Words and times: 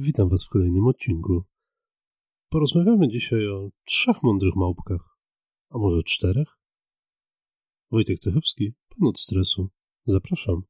Witam 0.00 0.28
Was 0.28 0.44
w 0.44 0.48
kolejnym 0.48 0.86
odcinku. 0.86 1.44
Porozmawiamy 2.48 3.08
dzisiaj 3.08 3.48
o 3.48 3.70
trzech 3.84 4.22
mądrych 4.22 4.56
małpkach. 4.56 5.18
A 5.70 5.78
może 5.78 6.02
czterech? 6.02 6.58
Wojtek 7.90 8.18
Cechowski, 8.18 8.72
pan 8.88 9.08
od 9.08 9.18
stresu. 9.18 9.68
Zapraszam. 10.06 10.62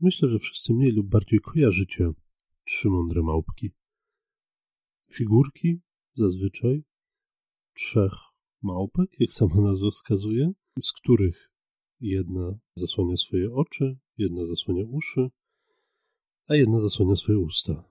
Myślę, 0.00 0.28
że 0.28 0.38
wszyscy 0.38 0.74
mniej 0.74 0.92
lub 0.92 1.06
bardziej 1.06 1.40
kojarzycie 1.40 2.10
trzy 2.64 2.88
mądre 2.88 3.22
małpki. 3.22 3.72
Figurki 5.10 5.80
zazwyczaj 6.14 6.82
trzech 7.74 8.12
małpek, 8.62 9.10
jak 9.20 9.32
sama 9.32 9.60
nazwa 9.60 9.90
wskazuje, 9.90 10.52
z 10.80 10.92
których 10.92 11.52
jedna 12.00 12.58
zasłania 12.74 13.16
swoje 13.16 13.52
oczy, 13.52 13.98
jedna 14.18 14.46
zasłania 14.46 14.84
uszy, 14.88 15.28
a 16.46 16.54
jedna 16.54 16.78
zasłania 16.78 17.16
swoje 17.16 17.38
usta. 17.38 17.84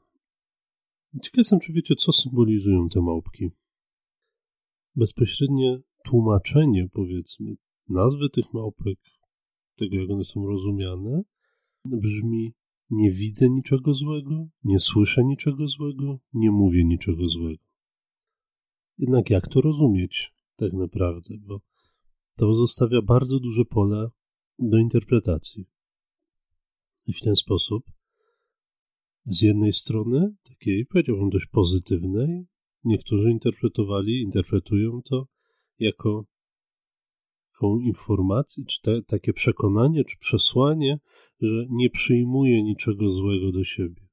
Ciekaw 1.24 1.38
jestem, 1.38 1.60
czy 1.60 1.74
wiecie, 1.74 1.96
co 1.96 2.12
symbolizują 2.12 2.90
te 2.90 3.02
małpki. 3.02 3.52
Bezpośrednie 4.96 5.80
tłumaczenie, 6.04 6.90
powiedzmy, 6.94 7.56
nazwy 7.90 8.30
tych 8.30 8.54
małpek, 8.54 9.00
tego 9.76 9.96
jak 9.96 10.10
one 10.10 10.24
są 10.24 10.48
rozumiane, 10.48 11.22
brzmi: 11.86 12.54
Nie 12.90 13.12
widzę 13.12 13.50
niczego 13.50 13.94
złego, 13.94 14.48
nie 14.64 14.80
słyszę 14.80 15.24
niczego 15.24 15.68
złego, 15.68 16.20
nie 16.34 16.52
mówię 16.52 16.86
niczego 16.86 17.28
złego. 17.28 17.64
Jednak 18.98 19.30
jak 19.30 19.48
to 19.48 19.62
rozumieć 19.62 20.34
tak 20.56 20.74
naprawdę? 20.74 21.36
Bo 21.40 21.62
to 22.36 22.54
zostawia 22.54 23.02
bardzo 23.02 23.40
duże 23.40 23.66
pole 23.66 24.10
do 24.60 24.78
interpretacji. 24.78 25.66
I 27.08 27.14
w 27.14 27.22
ten 27.22 27.36
sposób, 27.36 27.84
z 29.24 29.42
jednej 29.42 29.74
strony, 29.74 30.36
takiej 30.44 30.86
powiedziałbym 30.86 31.30
dość 31.30 31.46
pozytywnej, 31.46 32.46
niektórzy 32.84 33.32
interpretowali, 33.32 34.22
interpretują 34.22 35.02
to 35.02 35.28
jako 35.80 36.26
taką 37.56 37.80
informację, 37.80 38.66
czy 38.66 38.82
te, 38.82 39.02
takie 39.02 39.34
przekonanie, 39.34 40.04
czy 40.04 40.18
przesłanie, 40.18 41.00
że 41.42 41.66
nie 41.70 41.90
przyjmuję 41.90 42.64
niczego 42.64 43.10
złego 43.10 43.52
do 43.52 43.64
siebie. 43.64 44.08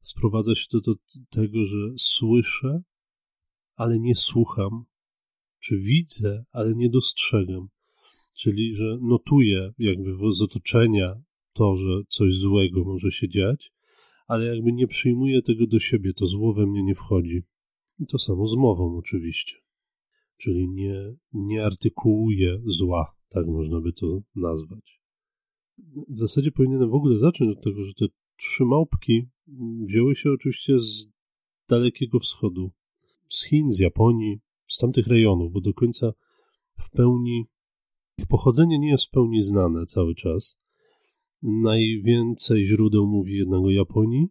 Sprowadza 0.00 0.54
się 0.54 0.66
to 0.70 0.80
do 0.80 0.94
tego, 1.30 1.66
że 1.66 1.92
słyszę, 1.96 2.82
ale 3.74 3.98
nie 3.98 4.14
słucham, 4.14 4.84
czy 5.60 5.78
widzę, 5.78 6.44
ale 6.52 6.74
nie 6.74 6.90
dostrzegam. 6.90 7.68
Czyli, 8.34 8.76
że 8.76 8.98
notuję 9.00 9.72
jakby 9.78 10.12
z 10.30 10.42
otoczenia 10.42 11.22
to, 11.52 11.74
że 11.74 11.90
coś 12.08 12.34
złego 12.34 12.84
może 12.84 13.10
się 13.10 13.28
dziać, 13.28 13.72
ale 14.26 14.44
jakby 14.46 14.72
nie 14.72 14.86
przyjmuję 14.86 15.42
tego 15.42 15.66
do 15.66 15.78
siebie, 15.78 16.12
to 16.12 16.26
zło 16.26 16.52
we 16.52 16.66
mnie 16.66 16.82
nie 16.82 16.94
wchodzi. 16.94 17.42
I 17.98 18.06
to 18.06 18.18
samo 18.18 18.46
z 18.46 18.56
mową 18.56 18.96
oczywiście. 18.96 19.56
Czyli 20.36 20.68
nie, 20.68 21.14
nie 21.32 21.64
artykułuję 21.64 22.62
zła, 22.66 23.16
tak 23.28 23.46
można 23.46 23.80
by 23.80 23.92
to 23.92 24.20
nazwać. 24.34 25.01
W 26.08 26.18
zasadzie 26.18 26.52
powinienem 26.52 26.90
w 26.90 26.94
ogóle 26.94 27.18
zacząć 27.18 27.56
od 27.56 27.64
tego, 27.64 27.84
że 27.84 27.94
te 27.94 28.06
trzy 28.36 28.64
małpki 28.64 29.28
wzięły 29.82 30.14
się 30.14 30.30
oczywiście 30.30 30.80
z 30.80 31.08
dalekiego 31.68 32.18
wschodu, 32.18 32.70
z 33.28 33.44
Chin, 33.44 33.70
z 33.70 33.78
Japonii, 33.78 34.40
z 34.66 34.78
tamtych 34.78 35.06
rejonów, 35.06 35.52
bo 35.52 35.60
do 35.60 35.74
końca 35.74 36.12
w 36.78 36.90
pełni 36.90 37.44
ich 38.18 38.26
pochodzenie 38.26 38.78
nie 38.78 38.90
jest 38.90 39.04
w 39.04 39.10
pełni 39.10 39.42
znane 39.42 39.84
cały 39.84 40.14
czas. 40.14 40.58
Najwięcej 41.42 42.66
źródeł 42.66 43.06
mówi 43.06 43.36
jednak 43.36 43.60
o 43.60 43.70
Japonii, 43.70 44.28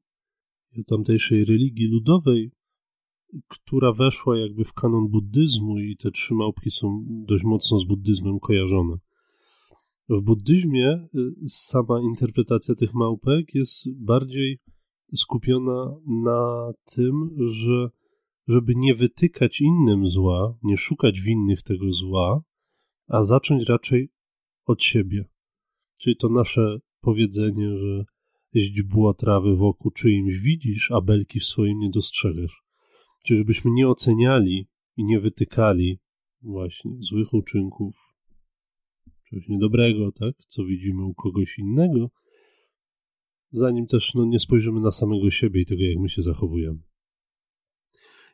o 0.80 0.84
tamtejszej 0.88 1.46
religii 1.46 1.88
ludowej, 1.88 2.52
która 3.48 3.94
weszła 3.94 4.38
jakby 4.38 4.64
w 4.64 4.74
kanon 4.74 5.08
buddyzmu 5.08 5.80
i 5.80 5.98
te 5.98 6.12
trzy 6.12 6.34
małpki 6.34 6.72
są 6.72 7.06
dość 7.08 7.44
mocno 7.44 7.80
z 7.80 7.84
buddyzmem 7.84 8.40
kojarzone. 8.40 8.98
W 10.12 10.22
buddyzmie 10.22 11.08
y, 11.16 11.34
sama 11.48 12.02
interpretacja 12.02 12.76
tych 12.76 12.94
małpek 12.94 13.56
jest 13.56 13.90
bardziej 13.96 14.60
skupiona 15.16 15.96
na 16.08 16.72
tym, 16.96 17.30
że 17.38 17.90
żeby 18.48 18.74
nie 18.76 18.96
wytykać 18.96 19.62
innym 19.62 20.08
zła, 20.08 20.58
nie 20.64 20.78
szukać 20.78 21.22
winnych 21.22 21.64
tego 21.64 21.92
zła, 21.92 22.44
a 23.08 23.24
zacząć 23.24 23.70
raczej 23.70 24.10
od 24.66 24.84
siebie. 24.84 25.26
Czyli 26.02 26.16
to 26.16 26.30
nasze 26.30 26.80
powiedzenie, 27.02 27.78
że 27.78 28.06
źdźbło 28.56 29.14
trawy 29.14 29.56
wokół 29.56 29.92
czyimś 29.92 30.38
widzisz, 30.38 30.92
a 30.92 31.02
belki 31.02 31.40
w 31.40 31.46
swoim 31.46 31.80
nie 31.80 31.90
dostrzegasz. 31.90 32.64
Czyli 33.26 33.38
żebyśmy 33.38 33.72
nie 33.72 33.88
oceniali 33.88 34.68
i 34.98 35.04
nie 35.04 35.20
wytykali 35.20 36.00
właśnie 36.42 36.92
złych 37.00 37.34
uczynków, 37.34 37.96
czegoś 39.32 39.48
niedobrego, 39.48 40.12
tak, 40.12 40.36
co 40.48 40.66
widzimy 40.66 41.06
u 41.06 41.14
kogoś 41.14 41.60
innego, 41.60 42.10
zanim 43.48 43.88
też 43.88 44.14
no, 44.14 44.26
nie 44.26 44.40
spojrzymy 44.40 44.80
na 44.80 44.92
samego 44.92 45.32
siebie 45.32 45.62
i 45.62 45.66
tego, 45.66 45.84
jak 45.84 45.98
my 45.98 46.10
się 46.10 46.22
zachowujemy. 46.22 46.80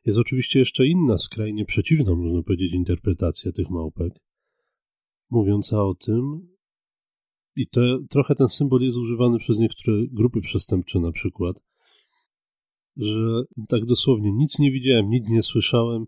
Jest 0.05 0.17
oczywiście 0.17 0.59
jeszcze 0.59 0.87
inna, 0.87 1.17
skrajnie 1.17 1.65
przeciwna, 1.65 2.15
można 2.15 2.43
powiedzieć, 2.43 2.73
interpretacja 2.73 3.51
tych 3.51 3.69
małpek, 3.69 4.13
mówiąca 5.29 5.83
o 5.83 5.95
tym, 5.95 6.47
i 7.55 7.67
to 7.67 7.81
trochę 8.09 8.35
ten 8.35 8.47
symbol 8.47 8.81
jest 8.81 8.97
używany 8.97 9.39
przez 9.39 9.59
niektóre 9.59 9.97
grupy 10.11 10.41
przestępcze 10.41 10.99
na 10.99 11.11
przykład, 11.11 11.63
że 12.97 13.43
tak 13.69 13.85
dosłownie 13.85 14.31
nic 14.31 14.59
nie 14.59 14.71
widziałem, 14.71 15.09
nic 15.09 15.29
nie 15.29 15.41
słyszałem, 15.41 16.05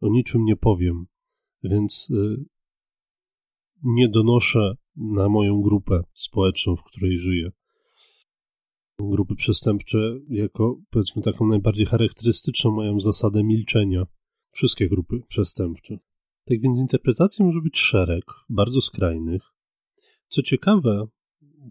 o 0.00 0.08
niczym 0.08 0.44
nie 0.44 0.56
powiem, 0.56 1.06
więc 1.62 2.10
y, 2.10 2.44
nie 3.82 4.08
donoszę 4.08 4.74
na 4.96 5.28
moją 5.28 5.60
grupę 5.60 6.02
społeczną, 6.14 6.76
w 6.76 6.82
której 6.84 7.18
żyję. 7.18 7.50
Grupy 8.98 9.34
przestępcze, 9.34 10.18
jako 10.28 10.76
powiedzmy 10.90 11.22
taką 11.22 11.46
najbardziej 11.46 11.86
charakterystyczną, 11.86 12.70
mają 12.70 13.00
zasadę 13.00 13.44
milczenia. 13.44 14.06
Wszystkie 14.50 14.88
grupy 14.88 15.20
przestępcze. 15.28 15.98
Tak 16.44 16.60
więc 16.60 16.78
interpretacji 16.78 17.44
może 17.44 17.60
być 17.60 17.78
szereg, 17.78 18.24
bardzo 18.48 18.80
skrajnych. 18.80 19.42
Co 20.28 20.42
ciekawe, 20.42 21.06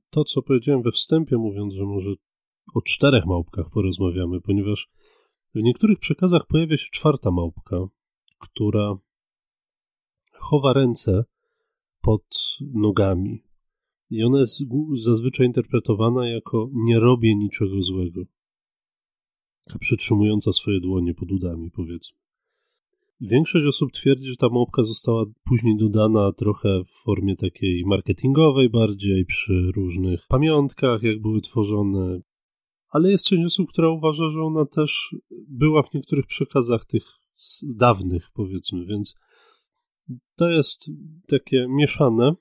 to 0.09 0.23
co 0.23 0.41
powiedziałem 0.41 0.81
we 0.81 0.91
wstępie, 0.91 1.37
mówiąc, 1.37 1.73
że 1.73 1.83
może 1.83 2.11
o 2.73 2.81
czterech 2.81 3.25
małpkach 3.25 3.69
porozmawiamy, 3.69 4.41
ponieważ 4.41 4.89
w 5.55 5.61
niektórych 5.61 5.99
przekazach 5.99 6.47
pojawia 6.47 6.77
się 6.77 6.87
czwarta 6.91 7.31
małpka, 7.31 7.77
która 8.39 8.97
chowa 10.33 10.73
ręce 10.73 11.23
pod 12.01 12.57
nogami. 12.73 13.43
I 14.09 14.23
ona 14.23 14.39
jest 14.39 14.63
zazwyczaj 14.93 15.47
interpretowana 15.47 16.29
jako 16.29 16.69
nie 16.73 16.99
robię 16.99 17.35
niczego 17.35 17.81
złego. 17.81 18.21
Przytrzymująca 19.79 20.51
swoje 20.51 20.79
dłonie 20.79 21.13
pod 21.13 21.31
udami, 21.31 21.71
powiedzmy. 21.71 22.21
Większość 23.21 23.65
osób 23.65 23.91
twierdzi, 23.91 24.27
że 24.27 24.35
ta 24.35 24.49
małpka 24.49 24.83
została 24.83 25.25
później 25.43 25.77
dodana 25.77 26.31
trochę 26.31 26.83
w 26.83 27.03
formie 27.03 27.35
takiej 27.35 27.83
marketingowej 27.85 28.69
bardziej, 28.69 29.25
przy 29.25 29.71
różnych 29.75 30.27
pamiątkach, 30.27 31.03
jak 31.03 31.21
były 31.21 31.41
tworzone. 31.41 32.19
Ale 32.89 33.11
jest 33.11 33.25
część 33.25 33.45
osób, 33.45 33.69
która 33.69 33.89
uważa, 33.89 34.29
że 34.29 34.41
ona 34.41 34.65
też 34.65 35.15
była 35.47 35.83
w 35.83 35.93
niektórych 35.93 36.25
przekazach 36.25 36.85
tych 36.85 37.03
dawnych, 37.75 38.29
powiedzmy, 38.33 38.85
więc 38.85 39.15
to 40.35 40.49
jest 40.49 40.91
takie 41.27 41.67
mieszane. 41.69 42.31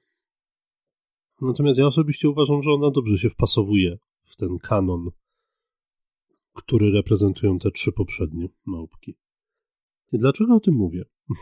Natomiast 1.40 1.78
ja 1.78 1.86
osobiście 1.86 2.28
uważam, 2.28 2.62
że 2.62 2.72
ona 2.72 2.90
dobrze 2.90 3.18
się 3.18 3.30
wpasowuje 3.30 3.98
w 4.24 4.36
ten 4.36 4.58
kanon, 4.58 5.10
który 6.54 6.90
reprezentują 6.90 7.58
te 7.58 7.70
trzy 7.70 7.92
poprzednie 7.92 8.48
małpki. 8.66 9.16
I 10.12 10.18
dlaczego 10.18 10.54
o 10.54 10.60
tym 10.60 10.74
mówię? 10.74 11.04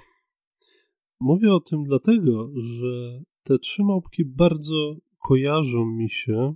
mówię 1.21 1.55
o 1.55 1.61
tym 1.61 1.85
dlatego, 1.85 2.51
że 2.57 3.23
te 3.43 3.59
trzy 3.59 3.85
małpki 3.85 4.25
bardzo 4.25 4.97
kojarzą 5.29 5.87
mi 5.87 6.11
się 6.11 6.55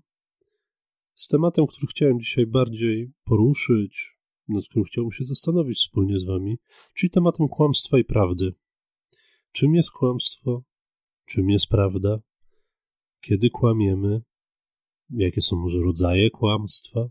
z 1.14 1.28
tematem, 1.28 1.66
który 1.66 1.86
chciałem 1.86 2.20
dzisiaj 2.20 2.46
bardziej 2.46 3.12
poruszyć, 3.24 4.18
nad 4.48 4.64
którym 4.64 4.84
chciałbym 4.84 5.12
się 5.12 5.24
zastanowić 5.24 5.78
wspólnie 5.78 6.18
z 6.18 6.24
Wami, 6.24 6.58
czyli 6.94 7.10
tematem 7.10 7.48
kłamstwa 7.48 7.98
i 7.98 8.04
prawdy. 8.04 8.54
Czym 9.52 9.74
jest 9.74 9.90
kłamstwo? 9.90 10.62
Czym 11.26 11.50
jest 11.50 11.66
prawda? 11.66 12.20
Kiedy 13.20 13.50
kłamiemy? 13.50 14.22
Jakie 15.10 15.40
są 15.40 15.56
może 15.56 15.80
rodzaje 15.80 16.30
kłamstwa? 16.30 17.08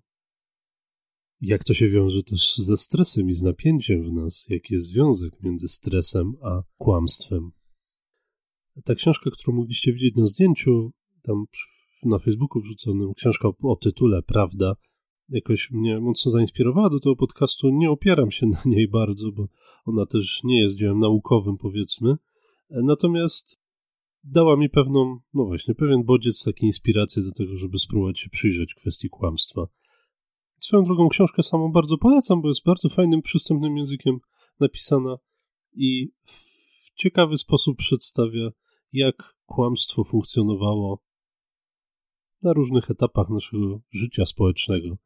Jak 1.41 1.63
to 1.63 1.73
się 1.73 1.89
wiąże 1.89 2.23
też 2.23 2.57
ze 2.57 2.77
stresem 2.77 3.29
i 3.29 3.33
z 3.33 3.43
napięciem 3.43 4.03
w 4.03 4.13
nas? 4.13 4.45
Jaki 4.49 4.73
jest 4.73 4.87
związek 4.87 5.43
między 5.43 5.67
stresem 5.67 6.33
a 6.41 6.61
kłamstwem? 6.77 7.51
Ta 8.83 8.95
książka, 8.95 9.31
którą 9.31 9.57
mogliście 9.57 9.93
widzieć 9.93 10.15
na 10.15 10.25
zdjęciu, 10.25 10.91
tam 11.21 11.45
na 12.05 12.19
Facebooku 12.19 12.61
wrzuconym, 12.61 13.13
książka 13.13 13.49
o 13.63 13.75
tytule 13.75 14.21
Prawda, 14.21 14.75
jakoś 15.29 15.71
mnie 15.71 15.99
mocno 15.99 16.31
zainspirowała 16.31 16.89
do 16.89 16.99
tego 16.99 17.15
podcastu. 17.15 17.69
Nie 17.69 17.91
opieram 17.91 18.31
się 18.31 18.45
na 18.45 18.61
niej 18.65 18.87
bardzo, 18.87 19.31
bo 19.31 19.47
ona 19.85 20.05
też 20.05 20.41
nie 20.43 20.61
jest 20.61 20.75
dziełem 20.75 20.99
naukowym, 20.99 21.57
powiedzmy. 21.57 22.15
Natomiast 22.71 23.61
dała 24.23 24.57
mi 24.57 24.69
pewną, 24.69 25.19
no 25.33 25.45
właśnie, 25.45 25.75
pewien 25.75 26.03
bodziec, 26.03 26.43
takiej 26.43 26.67
inspiracji 26.67 27.23
do 27.23 27.31
tego, 27.31 27.57
żeby 27.57 27.79
spróbować 27.79 28.19
się 28.19 28.29
przyjrzeć 28.29 28.73
kwestii 28.73 29.09
kłamstwa. 29.09 29.67
Swoją 30.59 30.83
drogą 30.83 31.09
książkę 31.09 31.43
samą 31.43 31.71
bardzo 31.71 31.97
polecam, 31.97 32.41
bo 32.41 32.47
jest 32.47 32.65
bardzo 32.65 32.89
fajnym, 32.89 33.21
przystępnym 33.21 33.77
językiem 33.77 34.17
napisana 34.59 35.17
i 35.73 36.11
w 36.25 36.91
ciekawy 36.95 37.37
sposób 37.37 37.77
przedstawia, 37.77 38.49
jak 38.93 39.35
kłamstwo 39.45 40.03
funkcjonowało 40.03 41.03
na 42.43 42.53
różnych 42.53 42.91
etapach 42.91 43.29
naszego 43.29 43.79
życia 43.91 44.25
społecznego 44.25 44.97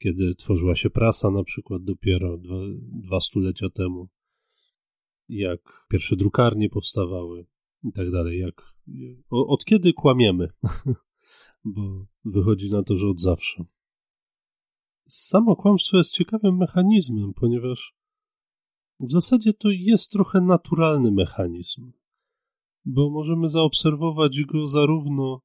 kiedy 0.00 0.34
tworzyła 0.34 0.76
się 0.76 0.90
prasa 0.90 1.30
na 1.30 1.44
przykład 1.44 1.84
dopiero 1.84 2.38
dwa, 2.38 2.56
dwa 2.80 3.20
stulecia 3.20 3.70
temu, 3.70 4.08
jak 5.30 5.86
pierwsze 5.88 6.16
drukarnie 6.16 6.68
powstawały 6.68 7.46
i 7.84 7.92
tak 7.92 8.10
dalej, 8.10 8.38
jak 8.38 8.62
od 9.30 9.64
kiedy 9.64 9.92
kłamiemy, 9.92 10.48
bo 11.74 12.06
wychodzi 12.24 12.70
na 12.70 12.82
to, 12.82 12.96
że 12.96 13.08
od 13.08 13.20
zawsze. 13.20 13.64
Samo 15.06 15.56
kłamstwo 15.56 15.96
jest 15.96 16.12
ciekawym 16.12 16.56
mechanizmem, 16.56 17.32
ponieważ 17.34 17.94
w 19.00 19.12
zasadzie 19.12 19.52
to 19.52 19.68
jest 19.70 20.12
trochę 20.12 20.40
naturalny 20.40 21.12
mechanizm, 21.12 21.92
bo 22.84 23.10
możemy 23.10 23.48
zaobserwować 23.48 24.44
go 24.44 24.66
zarówno 24.66 25.40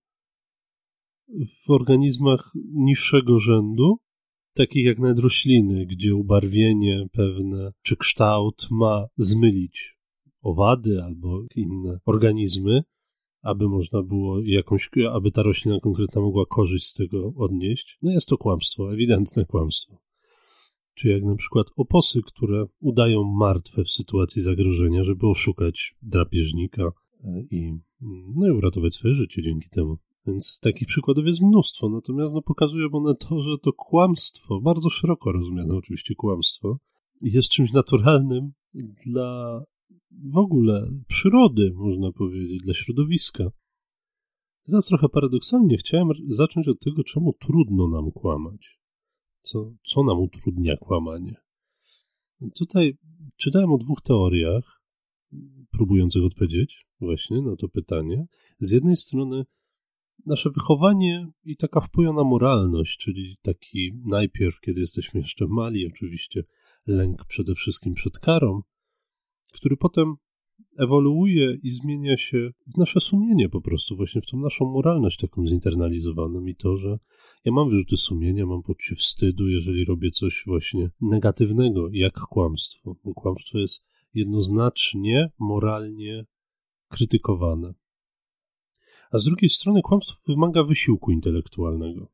w 1.66 1.72
organizmach 1.72 2.52
niższego 2.74 3.40
rzędu, 3.40 4.00
takich 4.56 4.86
jak 4.86 5.00
nawet 5.00 5.20
rośliny, 5.20 5.86
gdzie 5.86 6.16
ubarwienie 6.16 7.08
pewne 7.12 7.72
czy 7.82 7.98
kształt 7.98 8.68
ma 8.72 9.08
zmylić 9.18 9.98
owady 10.42 11.04
albo 11.04 11.44
inne 11.56 12.00
organizmy, 12.06 12.84
aby 13.42 13.70
można 13.70 14.04
było 14.04 14.42
jakąś, 14.44 14.90
aby 15.12 15.32
ta 15.32 15.44
roślina 15.44 15.80
konkretna 15.80 16.22
mogła 16.22 16.46
korzyść 16.46 16.88
z 16.88 16.94
tego 16.94 17.34
odnieść. 17.38 17.98
No 18.02 18.12
jest 18.12 18.28
to 18.28 18.38
kłamstwo, 18.38 18.94
ewidentne 18.94 19.46
kłamstwo. 19.46 19.98
Czy 20.94 21.10
jak 21.10 21.24
na 21.24 21.36
przykład 21.36 21.68
oposy, 21.76 22.22
które 22.26 22.66
udają 22.80 23.24
martwe 23.24 23.84
w 23.84 23.90
sytuacji 23.90 24.42
zagrożenia, 24.42 25.04
żeby 25.04 25.28
oszukać 25.28 25.96
drapieżnika 26.02 26.84
e, 26.84 27.44
i, 27.52 27.80
no 28.36 28.48
i 28.48 28.52
uratować 28.52 28.94
swoje 28.94 29.14
życie 29.14 29.42
dzięki 29.42 29.70
temu. 29.70 29.98
Więc 30.28 30.60
takich 30.60 30.88
przykładów 30.88 31.26
jest 31.26 31.42
mnóstwo, 31.42 31.90
natomiast 31.90 32.34
no, 32.34 32.42
pokazują 32.42 32.88
one 32.92 33.16
to, 33.16 33.42
że 33.42 33.58
to 33.58 33.74
kłamstwo, 33.74 34.62
bardzo 34.62 34.90
szeroko 34.90 35.32
rozumiane 35.32 35.76
oczywiście 35.76 36.16
kłamstwo, 36.16 36.78
jest 37.22 37.50
czymś 37.50 37.74
naturalnym 37.74 38.52
dla 39.06 39.62
w 40.12 40.38
ogóle 40.38 40.92
przyrody, 41.08 41.72
można 41.76 42.12
powiedzieć, 42.12 42.62
dla 42.64 42.74
środowiska. 42.74 43.44
Teraz 44.66 44.86
trochę 44.86 45.10
paradoksalnie 45.10 45.78
chciałem 45.78 46.10
zacząć 46.30 46.68
od 46.68 46.80
tego, 46.80 47.04
czemu 47.04 47.34
trudno 47.34 47.88
nam 47.88 48.12
kłamać. 48.12 48.80
Co, 49.42 49.72
co 49.84 50.04
nam 50.04 50.20
utrudnia 50.20 50.78
kłamanie? 50.78 51.36
Tutaj 52.56 52.98
czytałem 53.38 53.72
o 53.72 53.78
dwóch 53.78 54.02
teoriach, 54.02 54.82
próbujących 55.72 56.24
odpowiedzieć 56.24 56.86
właśnie 57.00 57.42
na 57.42 57.56
to 57.56 57.70
pytanie. 57.70 58.26
Z 58.60 58.72
jednej 58.72 58.98
strony 58.98 59.44
nasze 60.26 60.50
wychowanie 60.50 61.28
i 61.44 61.58
taka 61.58 61.82
wpojona 61.82 62.24
moralność, 62.24 62.98
czyli 62.98 63.38
taki 63.42 63.92
najpierw, 64.06 64.60
kiedy 64.60 64.80
jesteśmy 64.80 65.20
jeszcze 65.20 65.46
mali, 65.48 65.88
oczywiście 65.88 66.44
lęk 66.88 67.26
przede 67.26 67.56
wszystkim 67.56 67.94
przed 67.94 68.20
karą, 68.20 68.62
który 69.54 69.78
potem 69.78 70.16
ewoluuje 70.78 71.58
i 71.64 71.72
zmienia 71.72 72.18
się 72.18 72.50
w 72.74 72.78
nasze 72.78 73.00
sumienie 73.00 73.50
po 73.50 73.62
prostu, 73.62 73.96
właśnie 73.96 74.22
w 74.22 74.26
tą 74.26 74.40
naszą 74.40 74.66
moralność 74.66 75.18
taką 75.18 75.48
zinternalizowaną 75.48 76.46
i 76.46 76.56
to, 76.56 76.78
że 76.78 77.00
ja 77.46 77.52
mam 77.52 77.70
wyrzuty 77.70 77.98
sumienia, 77.98 78.46
mam 78.46 78.64
poczucie 78.64 78.96
wstydu, 78.96 79.48
jeżeli 79.48 79.86
robię 79.86 80.12
coś 80.12 80.44
właśnie 80.48 80.90
negatywnego, 81.02 81.90
jak 81.92 82.14
kłamstwo, 82.14 82.96
bo 83.04 83.14
kłamstwo 83.14 83.58
jest 83.58 83.86
jednoznacznie 84.14 85.30
moralnie 85.40 86.26
krytykowane 86.90 87.74
a 89.16 89.20
z 89.20 89.24
drugiej 89.24 89.50
strony 89.50 89.82
kłamstwo 89.82 90.18
wymaga 90.28 90.64
wysiłku 90.64 91.12
intelektualnego. 91.12 92.12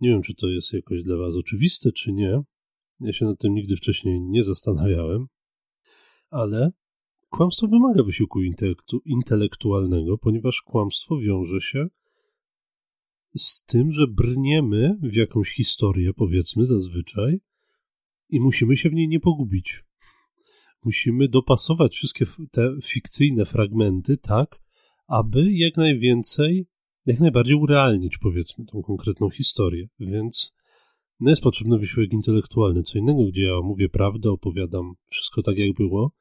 Nie 0.00 0.08
wiem, 0.08 0.22
czy 0.22 0.34
to 0.34 0.48
jest 0.48 0.72
jakoś 0.72 1.02
dla 1.02 1.16
Was 1.16 1.34
oczywiste, 1.34 1.92
czy 1.92 2.12
nie. 2.12 2.42
Ja 3.00 3.12
się 3.12 3.24
nad 3.24 3.38
tym 3.38 3.54
nigdy 3.54 3.76
wcześniej 3.76 4.20
nie 4.20 4.42
zastanawiałem, 4.42 5.26
ale 6.30 6.72
kłamstwo 7.30 7.68
wymaga 7.68 8.02
wysiłku 8.02 8.42
intelektu 8.42 9.00
intelektualnego, 9.04 10.18
ponieważ 10.18 10.62
kłamstwo 10.62 11.18
wiąże 11.18 11.60
się 11.60 11.86
z 13.36 13.64
tym, 13.64 13.92
że 13.92 14.06
brniemy 14.06 14.98
w 15.02 15.14
jakąś 15.14 15.50
historię, 15.50 16.14
powiedzmy 16.14 16.66
zazwyczaj, 16.66 17.40
i 18.28 18.40
musimy 18.40 18.76
się 18.76 18.90
w 18.90 18.94
niej 18.94 19.08
nie 19.08 19.20
pogubić. 19.20 19.84
Musimy 20.84 21.28
dopasować 21.28 21.94
wszystkie 21.94 22.26
te 22.50 22.76
fikcyjne 22.82 23.44
fragmenty 23.44 24.16
tak, 24.16 24.63
aby 25.06 25.52
jak 25.52 25.76
najwięcej, 25.76 26.66
jak 27.06 27.20
najbardziej 27.20 27.54
urealnić, 27.54 28.18
powiedzmy, 28.18 28.64
tą 28.66 28.82
konkretną 28.82 29.30
historię. 29.30 29.88
Więc 29.98 30.54
no 31.20 31.30
jest 31.30 31.42
potrzebny 31.42 31.78
wysiłek 31.78 32.12
intelektualny. 32.12 32.82
Co 32.82 32.98
innego, 32.98 33.24
gdzie 33.24 33.42
ja 33.42 33.60
mówię 33.60 33.88
prawdę, 33.88 34.30
opowiadam 34.30 34.94
wszystko 35.06 35.42
tak, 35.42 35.58
jak 35.58 35.74
było, 35.74 36.12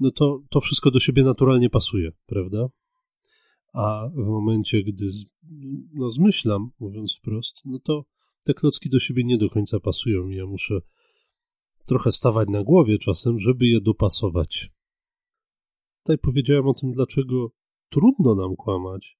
no 0.00 0.10
to 0.10 0.42
to 0.50 0.60
wszystko 0.60 0.90
do 0.90 1.00
siebie 1.00 1.22
naturalnie 1.22 1.70
pasuje, 1.70 2.10
prawda? 2.26 2.68
A 3.72 4.08
w 4.14 4.26
momencie, 4.26 4.82
gdy 4.82 5.10
z, 5.10 5.24
no, 5.94 6.10
zmyślam, 6.10 6.70
mówiąc 6.80 7.16
wprost, 7.16 7.60
no 7.64 7.78
to 7.78 8.04
te 8.44 8.54
klocki 8.54 8.88
do 8.88 9.00
siebie 9.00 9.24
nie 9.24 9.38
do 9.38 9.50
końca 9.50 9.80
pasują 9.80 10.28
i 10.28 10.36
ja 10.36 10.46
muszę 10.46 10.80
trochę 11.86 12.12
stawać 12.12 12.48
na 12.48 12.64
głowie 12.64 12.98
czasem, 12.98 13.38
żeby 13.38 13.66
je 13.66 13.80
dopasować. 13.80 14.70
Tutaj 16.02 16.18
powiedziałem 16.18 16.68
o 16.68 16.74
tym, 16.74 16.92
dlaczego 16.92 17.50
trudno 17.90 18.34
nam 18.34 18.56
kłamać, 18.56 19.18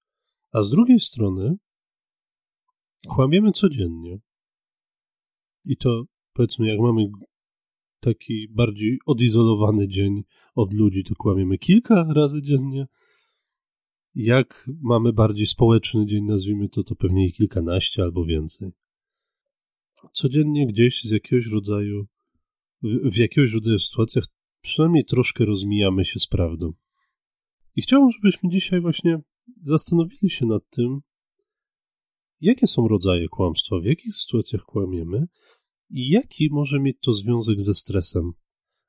a 0.53 0.63
z 0.63 0.71
drugiej 0.71 1.01
strony 1.01 1.57
kłamiemy 3.09 3.53
codziennie. 3.53 4.19
I 5.65 5.77
to 5.77 6.05
powiedzmy, 6.33 6.69
jak 6.69 6.81
mamy 6.81 7.11
taki 8.01 8.49
bardziej 8.49 8.99
odizolowany 9.07 9.89
dzień 9.89 10.23
od 10.55 10.73
ludzi, 10.73 11.05
to 11.05 11.15
kłamiemy 11.15 11.59
kilka 11.59 12.07
razy 12.15 12.43
dziennie. 12.43 12.87
Jak 14.15 14.71
mamy 14.83 15.13
bardziej 15.13 15.47
społeczny 15.47 16.07
dzień, 16.07 16.25
nazwijmy 16.25 16.69
to, 16.69 16.85
to 16.85 16.95
pewnie 16.95 17.27
i 17.27 17.33
kilkanaście 17.33 18.03
albo 18.03 18.25
więcej. 18.25 18.71
Codziennie 20.13 20.67
gdzieś 20.67 21.03
z 21.03 21.11
jakiegoś 21.11 21.47
rodzaju, 21.47 22.07
w, 22.83 23.11
w 23.13 23.17
jakiegoś 23.17 23.53
rodzaju 23.53 23.79
sytuacjach 23.79 24.25
przynajmniej 24.61 25.05
troszkę 25.05 25.45
rozmijamy 25.45 26.05
się 26.05 26.21
z 26.21 26.27
prawdą. 26.27 26.73
I 27.81 27.83
chciałbym, 27.83 28.11
żebyśmy 28.11 28.51
dzisiaj 28.51 28.81
właśnie 28.81 29.21
zastanowili 29.63 30.31
się 30.31 30.47
nad 30.47 30.63
tym, 30.71 31.01
jakie 32.41 32.67
są 32.67 32.89
rodzaje 32.89 33.29
kłamstwa, 33.29 33.77
w 33.81 33.85
jakich 33.85 34.15
sytuacjach 34.15 34.63
kłamiemy 34.63 35.27
i 35.91 36.09
jaki 36.09 36.49
może 36.51 36.81
mieć 36.81 36.97
to 37.01 37.13
związek 37.13 37.61
ze 37.61 37.75
stresem. 37.75 38.33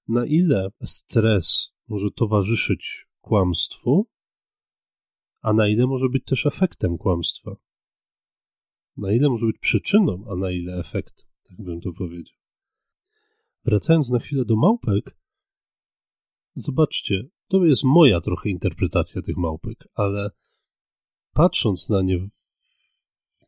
Na 0.08 0.26
ile 0.26 0.70
stres 0.84 1.74
może 1.88 2.12
towarzyszyć 2.16 3.08
kłamstwu, 3.22 4.10
a 5.42 5.54
na 5.54 5.68
ile 5.68 5.88
może 5.88 6.10
być 6.10 6.24
też 6.26 6.46
efektem 6.46 6.98
kłamstwa. 6.98 7.56
Na 8.98 9.14
ile 9.14 9.30
może 9.30 9.46
być 9.46 9.58
przyczyną, 9.60 10.26
a 10.30 10.36
na 10.36 10.52
ile 10.52 10.80
efektem, 10.80 11.28
tak 11.44 11.62
bym 11.62 11.82
to 11.82 11.94
powiedział. 11.94 12.38
Wracając 13.66 14.10
na 14.10 14.20
chwilę 14.20 14.46
do 14.46 14.56
małpek, 14.56 15.18
zobaczcie, 16.54 17.30
to 17.52 17.66
jest 17.66 17.84
moja 17.84 18.22
trochę 18.22 18.50
interpretacja 18.50 19.22
tych 19.22 19.38
małpek, 19.38 19.88
ale 19.94 20.30
patrząc 21.34 21.90
na 21.90 22.02
nie, 22.02 22.28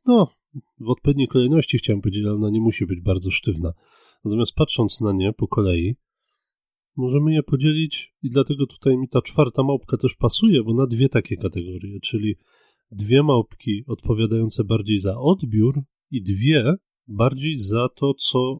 no, 0.05 0.27
w 0.79 0.89
odpowiedniej 0.89 1.27
kolejności 1.27 1.77
chciałem 1.77 2.01
powiedzieć, 2.01 2.25
ale 2.25 2.35
ona 2.35 2.49
nie 2.49 2.61
musi 2.61 2.85
być 2.85 3.01
bardzo 3.01 3.31
sztywna. 3.31 3.73
Natomiast 4.25 4.55
patrząc 4.55 5.01
na 5.01 5.11
nie 5.11 5.33
po 5.33 5.47
kolei, 5.47 5.95
możemy 6.95 7.33
je 7.33 7.43
podzielić 7.43 8.13
i 8.23 8.29
dlatego 8.29 8.67
tutaj 8.67 8.97
mi 8.97 9.09
ta 9.09 9.21
czwarta 9.21 9.63
małpka 9.63 9.97
też 9.97 10.15
pasuje, 10.15 10.63
bo 10.63 10.73
na 10.73 10.87
dwie 10.87 11.09
takie 11.09 11.37
kategorie, 11.37 11.99
czyli 11.99 12.35
dwie 12.91 13.23
małpki 13.23 13.83
odpowiadające 13.87 14.63
bardziej 14.63 14.97
za 14.97 15.19
odbiór 15.19 15.81
i 16.11 16.23
dwie 16.23 16.75
bardziej 17.07 17.57
za 17.57 17.89
to, 17.95 18.13
co 18.13 18.59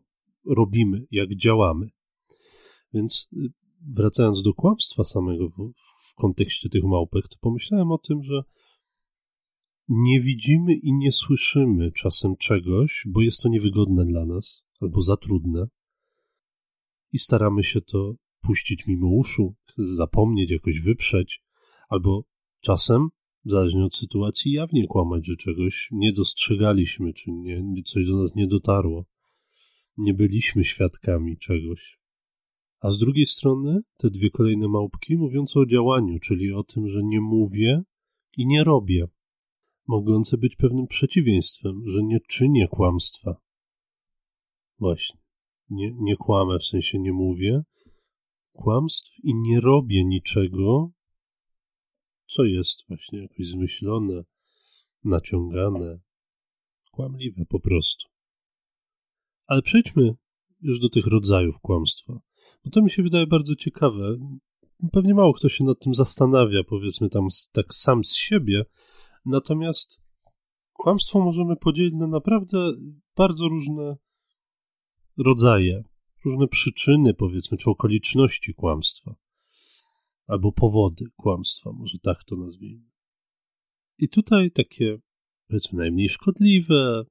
robimy, 0.55 1.05
jak 1.11 1.35
działamy. 1.35 1.89
Więc 2.93 3.29
y, 3.33 3.62
wracając 3.87 4.43
do 4.43 4.53
kłamstwa 4.53 5.03
samego 5.03 5.49
w, 5.49 6.15
kontekście 6.15 6.69
tych 6.69 6.83
małpek, 6.83 7.27
to 7.27 7.37
pomyślałem 7.41 7.91
o 7.91 7.97
tym, 7.97 8.23
że 8.23 8.43
nie 9.87 10.21
widzimy 10.21 10.73
i 10.73 10.93
nie 10.93 11.11
słyszymy 11.11 11.91
czasem 11.91 12.35
czegoś, 12.35 13.03
bo 13.07 13.21
jest 13.21 13.41
to 13.41 13.49
niewygodne 13.49 14.05
dla 14.05 14.25
nas 14.25 14.65
albo 14.81 15.01
za 15.01 15.15
trudne 15.15 15.67
i 17.11 17.17
staramy 17.17 17.63
się 17.63 17.81
to 17.81 18.15
puścić 18.41 18.87
mimo 18.87 19.07
uszu, 19.07 19.55
zapomnieć, 19.77 20.51
jakoś 20.51 20.81
wyprzeć, 20.81 21.43
albo 21.89 22.23
czasem, 22.61 23.09
zależnie 23.45 23.85
od 23.85 23.95
sytuacji, 23.95 24.51
jawnie 24.51 24.87
kłamać, 24.87 25.27
że 25.27 25.35
czegoś 25.35 25.89
nie 25.91 26.13
dostrzegaliśmy, 26.13 27.13
czy 27.13 27.31
nie, 27.31 27.83
coś 27.85 28.07
do 28.07 28.19
nas 28.19 28.35
nie 28.35 28.47
dotarło. 28.47 29.05
Nie 29.97 30.13
byliśmy 30.13 30.63
świadkami 30.63 31.37
czegoś. 31.37 32.02
A 32.83 32.91
z 32.91 32.99
drugiej 32.99 33.25
strony 33.25 33.81
te 33.97 34.09
dwie 34.09 34.29
kolejne 34.29 34.67
małpki 34.67 35.17
mówiące 35.17 35.59
o 35.59 35.65
działaniu, 35.65 36.19
czyli 36.19 36.53
o 36.53 36.63
tym, 36.63 36.87
że 36.87 37.03
nie 37.03 37.21
mówię 37.21 37.81
i 38.37 38.47
nie 38.47 38.63
robię, 38.63 39.07
mogące 39.87 40.37
być 40.37 40.55
pewnym 40.55 40.87
przeciwieństwem, 40.87 41.81
że 41.85 42.03
nie 42.03 42.19
czynię 42.19 42.67
kłamstwa. 42.67 43.35
Właśnie. 44.79 45.19
Nie, 45.69 45.93
nie 45.93 46.15
kłamę, 46.15 46.59
w 46.59 46.65
sensie 46.65 46.99
nie 46.99 47.13
mówię 47.13 47.63
kłamstw 48.53 49.19
i 49.23 49.35
nie 49.35 49.61
robię 49.61 50.05
niczego, 50.05 50.91
co 52.25 52.43
jest 52.43 52.87
właśnie 52.87 53.19
jakoś 53.21 53.47
zmyślone, 53.47 54.23
naciągane, 55.03 55.99
kłamliwe 56.91 57.45
po 57.49 57.59
prostu. 57.59 58.09
Ale 59.45 59.61
przejdźmy 59.61 60.15
już 60.61 60.79
do 60.79 60.89
tych 60.89 61.07
rodzajów 61.07 61.59
kłamstwa, 61.59 62.19
bo 62.65 62.71
to 62.71 62.81
mi 62.81 62.89
się 62.89 63.03
wydaje 63.03 63.27
bardzo 63.27 63.55
ciekawe. 63.55 64.17
Pewnie 64.91 65.13
mało 65.13 65.33
kto 65.33 65.49
się 65.49 65.63
nad 65.63 65.79
tym 65.79 65.93
zastanawia, 65.93 66.63
powiedzmy 66.63 67.09
tam 67.09 67.27
tak 67.51 67.73
sam 67.73 68.03
z 68.03 68.15
siebie, 68.15 68.65
natomiast 69.25 70.01
kłamstwo 70.73 71.19
możemy 71.19 71.55
podzielić 71.55 71.93
na 71.93 72.07
naprawdę 72.07 72.73
bardzo 73.15 73.47
różne 73.47 73.95
rodzaje, 75.17 75.83
różne 76.25 76.47
przyczyny, 76.47 77.13
powiedzmy, 77.13 77.57
czy 77.57 77.69
okoliczności 77.69 78.53
kłamstwa, 78.53 79.15
albo 80.27 80.51
powody 80.51 81.05
kłamstwa, 81.15 81.71
może 81.71 81.99
tak 81.99 82.23
to 82.23 82.35
nazwijmy. 82.35 82.89
I 83.97 84.09
tutaj 84.09 84.51
takie, 84.51 84.97
powiedzmy, 85.47 85.79
najmniej 85.79 86.09
szkodliwe, 86.09 87.03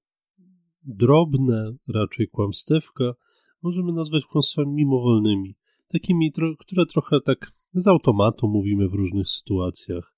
drobne 0.82 1.76
raczej 1.88 2.28
kłamstewka 2.28 3.14
możemy 3.62 3.92
nazwać 3.92 4.24
kłamstwami 4.24 4.72
mimowolnymi, 4.72 5.54
takimi, 5.88 6.32
które 6.58 6.86
trochę 6.86 7.20
tak 7.20 7.52
z 7.74 7.86
automatu 7.86 8.48
mówimy 8.48 8.88
w 8.88 8.94
różnych 8.94 9.28
sytuacjach, 9.28 10.14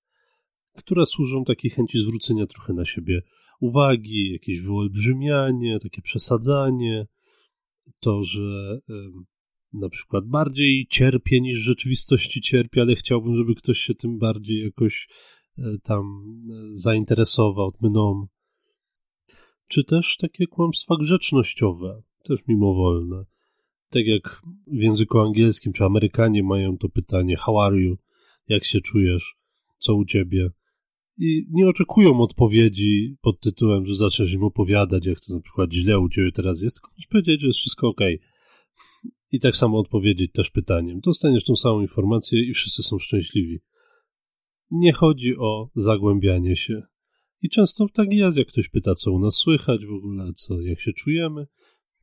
które 0.77 1.05
służą 1.05 1.43
takiej 1.43 1.71
chęci 1.71 1.99
zwrócenia 1.99 2.45
trochę 2.45 2.73
na 2.73 2.85
siebie 2.85 3.21
uwagi, 3.61 4.31
jakieś 4.31 4.61
wyolbrzymianie, 4.61 5.79
takie 5.79 6.01
przesadzanie, 6.01 7.07
to, 7.99 8.23
że 8.23 8.79
na 9.73 9.89
przykład 9.89 10.25
bardziej 10.27 10.87
cierpię 10.89 11.41
niż 11.41 11.59
w 11.59 11.65
rzeczywistości 11.65 12.41
cierpię, 12.41 12.81
ale 12.81 12.95
chciałbym, 12.95 13.35
żeby 13.35 13.55
ktoś 13.55 13.77
się 13.77 13.95
tym 13.95 14.17
bardziej 14.17 14.63
jakoś 14.63 15.07
e, 15.57 15.63
tam 15.83 16.03
e, 16.03 16.67
zainteresował 16.71 17.73
mną. 17.81 18.27
Czy 19.67 19.83
też 19.83 20.17
takie 20.17 20.47
kłamstwa 20.47 20.95
grzecznościowe, 20.99 22.01
też 22.23 22.39
mimowolne. 22.47 23.25
Tak 23.95 24.07
jak 24.07 24.41
w 24.67 24.81
języku 24.81 25.19
angielskim, 25.19 25.73
czy 25.73 25.83
Amerykanie 25.83 26.43
mają 26.43 26.77
to 26.77 26.89
pytanie 26.89 27.35
how 27.37 27.61
are 27.61 27.77
you? 27.77 27.97
Jak 28.47 28.65
się 28.65 28.81
czujesz? 28.81 29.35
Co 29.77 29.95
u 29.95 30.05
ciebie? 30.05 30.49
i 31.17 31.47
nie 31.51 31.69
oczekują 31.69 32.21
odpowiedzi 32.21 33.17
pod 33.21 33.39
tytułem, 33.39 33.85
że 33.85 33.95
zaczniesz 33.95 34.33
im 34.33 34.43
opowiadać, 34.43 35.05
jak 35.05 35.19
to 35.19 35.33
na 35.33 35.39
przykład 35.39 35.73
źle 35.73 35.99
u 35.99 36.09
ciebie 36.09 36.31
teraz 36.31 36.61
jest, 36.61 36.75
tylko 36.75 36.91
możesz 36.91 37.07
powiedzieć, 37.07 37.41
że 37.41 37.47
jest 37.47 37.59
wszystko 37.59 37.87
ok. 37.87 38.01
I 39.31 39.39
tak 39.39 39.55
samo 39.55 39.79
odpowiedzieć 39.79 40.31
też 40.31 40.49
pytaniem. 40.49 40.99
Dostaniesz 40.99 41.43
tą 41.43 41.55
samą 41.55 41.81
informację 41.81 42.49
i 42.49 42.53
wszyscy 42.53 42.83
są 42.83 42.99
szczęśliwi. 42.99 43.59
Nie 44.71 44.93
chodzi 44.93 45.37
o 45.37 45.69
zagłębianie 45.75 46.55
się. 46.55 46.81
I 47.41 47.49
często 47.49 47.87
tak 47.93 48.13
jest, 48.13 48.37
jak 48.37 48.47
ktoś 48.47 48.69
pyta, 48.69 48.95
co 48.95 49.11
u 49.11 49.19
nas 49.19 49.35
słychać 49.35 49.85
w 49.85 49.93
ogóle, 49.93 50.33
co, 50.33 50.61
jak 50.61 50.79
się 50.79 50.93
czujemy, 50.93 51.47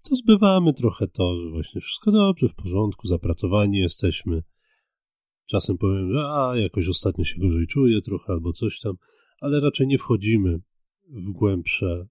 to 0.02 0.16
zbywamy 0.16 0.72
trochę 0.72 1.08
to, 1.08 1.36
że 1.36 1.50
właśnie 1.50 1.80
wszystko 1.80 2.12
dobrze, 2.12 2.48
w 2.48 2.54
porządku, 2.54 3.06
zapracowani 3.06 3.78
jesteśmy, 3.78 4.42
Czasem 5.46 5.78
powiem, 5.78 6.12
że 6.12 6.24
a, 6.28 6.56
jakoś 6.56 6.88
ostatnio 6.88 7.24
się 7.24 7.40
gorzej 7.40 7.66
czuję 7.66 8.02
trochę 8.02 8.32
albo 8.32 8.52
coś 8.52 8.80
tam, 8.80 8.96
ale 9.40 9.60
raczej 9.60 9.86
nie 9.86 9.98
wchodzimy 9.98 10.60
w 11.08 11.30
głębsze 11.30 12.06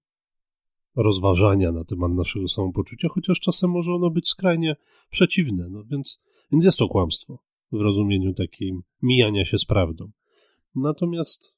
rozważania 0.96 1.72
na 1.72 1.84
temat 1.84 2.12
naszego 2.12 2.48
samopoczucia, 2.48 3.08
chociaż 3.10 3.40
czasem 3.40 3.72
może 3.72 3.94
ono 3.94 4.10
być 4.10 4.28
skrajnie 4.28 4.76
przeciwne. 5.10 5.68
No 5.70 5.84
więc, 5.84 6.22
więc 6.52 6.66
jest 6.66 6.78
to 6.78 6.88
kłamstwo 6.88 7.40
w 7.72 7.82
rozumieniu 7.82 8.34
takim 8.34 8.82
mijania 9.02 9.46
się 9.46 9.58
z 9.58 9.66
prawdą. 9.66 10.12
Natomiast 10.76 11.56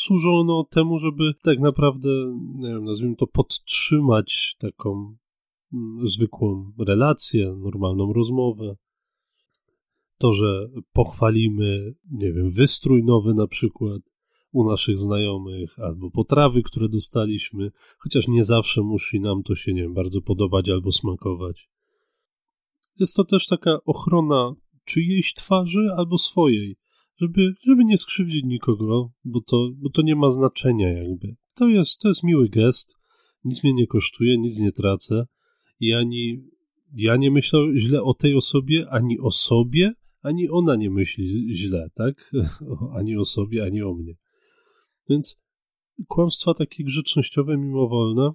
służy 0.00 0.28
ono 0.30 0.64
temu, 0.64 0.98
żeby 0.98 1.34
tak 1.42 1.58
naprawdę, 1.58 2.08
nie 2.54 2.68
wiem, 2.68 2.84
nazwijmy 2.84 3.16
to, 3.16 3.26
podtrzymać 3.26 4.56
taką 4.58 5.16
zwykłą 6.04 6.72
relację, 6.78 7.54
normalną 7.62 8.12
rozmowę, 8.12 8.76
to, 10.18 10.32
że 10.32 10.68
pochwalimy, 10.92 11.94
nie 12.10 12.32
wiem, 12.32 12.50
wystrój 12.50 13.04
nowy 13.04 13.34
na 13.34 13.46
przykład 13.46 14.02
u 14.52 14.70
naszych 14.70 14.98
znajomych, 14.98 15.78
albo 15.78 16.10
potrawy, 16.10 16.62
które 16.62 16.88
dostaliśmy, 16.88 17.70
chociaż 17.98 18.28
nie 18.28 18.44
zawsze 18.44 18.82
musi 18.82 19.20
nam 19.20 19.42
to 19.42 19.54
się, 19.54 19.72
nie 19.72 19.82
wiem, 19.82 19.94
bardzo 19.94 20.20
podobać 20.20 20.68
albo 20.68 20.92
smakować. 20.92 21.68
Jest 22.98 23.16
to 23.16 23.24
też 23.24 23.46
taka 23.46 23.78
ochrona 23.84 24.54
czyjejś 24.84 25.34
twarzy 25.34 25.88
albo 25.96 26.18
swojej, 26.18 26.76
żeby, 27.20 27.54
żeby 27.66 27.84
nie 27.84 27.98
skrzywdzić 27.98 28.44
nikogo, 28.44 29.10
bo 29.24 29.40
to, 29.40 29.68
bo 29.76 29.90
to 29.90 30.02
nie 30.02 30.16
ma 30.16 30.30
znaczenia 30.30 30.88
jakby. 30.88 31.36
To 31.54 31.68
jest, 31.68 32.00
to 32.00 32.08
jest 32.08 32.22
miły 32.22 32.48
gest, 32.48 32.98
nic 33.44 33.64
mnie 33.64 33.74
nie 33.74 33.86
kosztuje, 33.86 34.38
nic 34.38 34.58
nie 34.58 34.72
tracę 34.72 35.26
i 35.80 35.94
ani 35.94 36.44
ja 36.94 37.16
nie 37.16 37.30
myślę 37.30 37.60
źle 37.76 38.02
o 38.02 38.14
tej 38.14 38.34
osobie, 38.34 38.86
ani 38.90 39.18
o 39.18 39.30
sobie, 39.30 39.92
ani 40.22 40.48
ona 40.48 40.76
nie 40.76 40.90
myśli 40.90 41.54
źle, 41.54 41.90
tak? 41.94 42.30
ani 42.98 43.16
o 43.16 43.24
sobie, 43.24 43.64
ani 43.64 43.82
o 43.82 43.94
mnie. 43.94 44.14
Więc 45.08 45.40
kłamstwa 46.08 46.54
takie 46.54 46.84
grzecznościowe, 46.84 47.56
mimowolne, 47.56 48.30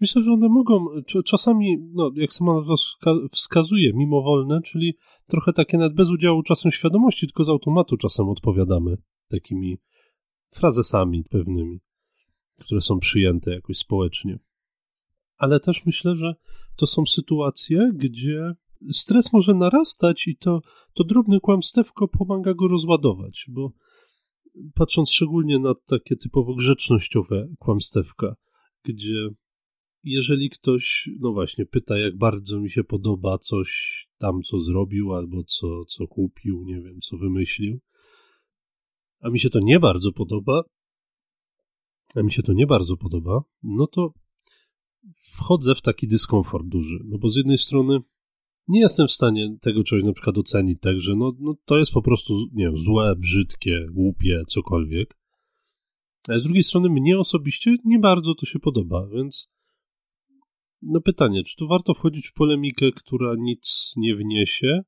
myślę, 0.00 0.22
że 0.22 0.32
one 0.32 0.48
mogą, 0.48 0.86
czasami, 1.24 1.78
no, 1.92 2.10
jak 2.14 2.32
sama 2.32 2.62
wskazuje, 3.32 3.92
mimowolne, 3.92 4.60
czyli 4.64 4.94
trochę 5.26 5.52
takie 5.52 5.78
nawet 5.78 5.94
bez 5.94 6.10
udziału 6.10 6.42
czasem 6.42 6.72
świadomości, 6.72 7.26
tylko 7.26 7.44
z 7.44 7.48
automatu 7.48 7.96
czasem 7.96 8.28
odpowiadamy 8.28 8.96
takimi 9.28 9.78
frazesami 10.50 11.24
pewnymi, 11.30 11.80
które 12.60 12.80
są 12.80 12.98
przyjęte 12.98 13.54
jakoś 13.54 13.76
społecznie. 13.76 14.38
Ale 15.40 15.60
też 15.60 15.86
myślę, 15.86 16.16
że 16.16 16.34
to 16.76 16.86
są 16.86 17.06
sytuacje, 17.06 17.90
gdzie 17.94 18.52
stres 18.90 19.32
może 19.32 19.54
narastać 19.54 20.28
i 20.28 20.36
to, 20.36 20.60
to 20.94 21.04
drobne 21.04 21.40
kłamstewko 21.40 22.08
pomaga 22.08 22.54
go 22.54 22.68
rozładować, 22.68 23.44
bo 23.48 23.72
patrząc 24.74 25.10
szczególnie 25.10 25.58
na 25.58 25.74
takie 25.86 26.16
typowo 26.16 26.54
grzecznościowe 26.54 27.48
kłamstewka, 27.58 28.34
gdzie 28.84 29.28
jeżeli 30.04 30.50
ktoś, 30.50 31.10
no 31.20 31.32
właśnie, 31.32 31.66
pyta, 31.66 31.98
jak 31.98 32.18
bardzo 32.18 32.60
mi 32.60 32.70
się 32.70 32.84
podoba 32.84 33.38
coś 33.38 34.00
tam, 34.18 34.42
co 34.42 34.58
zrobił, 34.58 35.14
albo 35.14 35.44
co, 35.44 35.84
co 35.84 36.06
kupił, 36.06 36.64
nie 36.66 36.80
wiem, 36.80 37.00
co 37.00 37.16
wymyślił, 37.16 37.80
a 39.20 39.30
mi 39.30 39.40
się 39.40 39.50
to 39.50 39.60
nie 39.62 39.80
bardzo 39.80 40.12
podoba, 40.12 40.62
a 42.14 42.22
mi 42.22 42.32
się 42.32 42.42
to 42.42 42.52
nie 42.52 42.66
bardzo 42.66 42.96
podoba, 42.96 43.42
no 43.62 43.86
to 43.86 44.12
wchodzę 45.16 45.74
w 45.74 45.82
taki 45.82 46.08
dyskomfort 46.08 46.66
duży. 46.66 46.98
No 47.04 47.18
bo 47.18 47.28
z 47.28 47.36
jednej 47.36 47.58
strony 47.58 47.98
nie 48.68 48.80
jestem 48.80 49.06
w 49.06 49.12
stanie 49.12 49.56
tego 49.60 49.84
czegoś 49.84 50.04
na 50.04 50.12
przykład 50.12 50.38
ocenić, 50.38 50.80
także 50.80 51.16
no, 51.16 51.32
no 51.40 51.54
to 51.64 51.78
jest 51.78 51.92
po 51.92 52.02
prostu, 52.02 52.34
nie 52.52 52.64
wiem, 52.64 52.76
złe, 52.76 53.16
brzydkie, 53.16 53.86
głupie, 53.90 54.42
cokolwiek. 54.48 55.18
Ale 56.28 56.40
z 56.40 56.44
drugiej 56.44 56.64
strony 56.64 56.88
mnie 56.88 57.18
osobiście 57.18 57.76
nie 57.84 57.98
bardzo 57.98 58.34
to 58.34 58.46
się 58.46 58.58
podoba, 58.58 59.06
więc 59.14 59.50
no 60.82 61.00
pytanie, 61.00 61.42
czy 61.44 61.56
tu 61.56 61.68
warto 61.68 61.94
wchodzić 61.94 62.28
w 62.28 62.32
polemikę, 62.32 62.92
która 62.92 63.34
nic 63.38 63.94
nie 63.96 64.14
wniesie, 64.14 64.80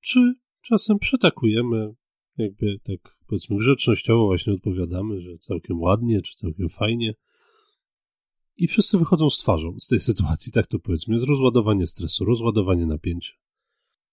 czy 0.00 0.34
czasem 0.62 0.98
przytakujemy, 0.98 1.94
jakby 2.36 2.78
tak 2.84 3.16
powiedzmy 3.26 3.56
grzecznościowo 3.56 4.26
właśnie 4.26 4.52
odpowiadamy, 4.52 5.20
że 5.20 5.38
całkiem 5.38 5.80
ładnie, 5.80 6.22
czy 6.22 6.34
całkiem 6.34 6.68
fajnie. 6.68 7.14
I 8.58 8.66
wszyscy 8.66 8.98
wychodzą 8.98 9.30
z 9.30 9.38
twarzą 9.38 9.74
z 9.78 9.86
tej 9.86 10.00
sytuacji, 10.00 10.52
tak 10.52 10.66
to 10.66 10.78
powiedzmy. 10.78 11.14
Jest 11.14 11.26
rozładowanie 11.26 11.86
stresu, 11.86 12.24
rozładowanie 12.24 12.86
napięcia. 12.86 13.32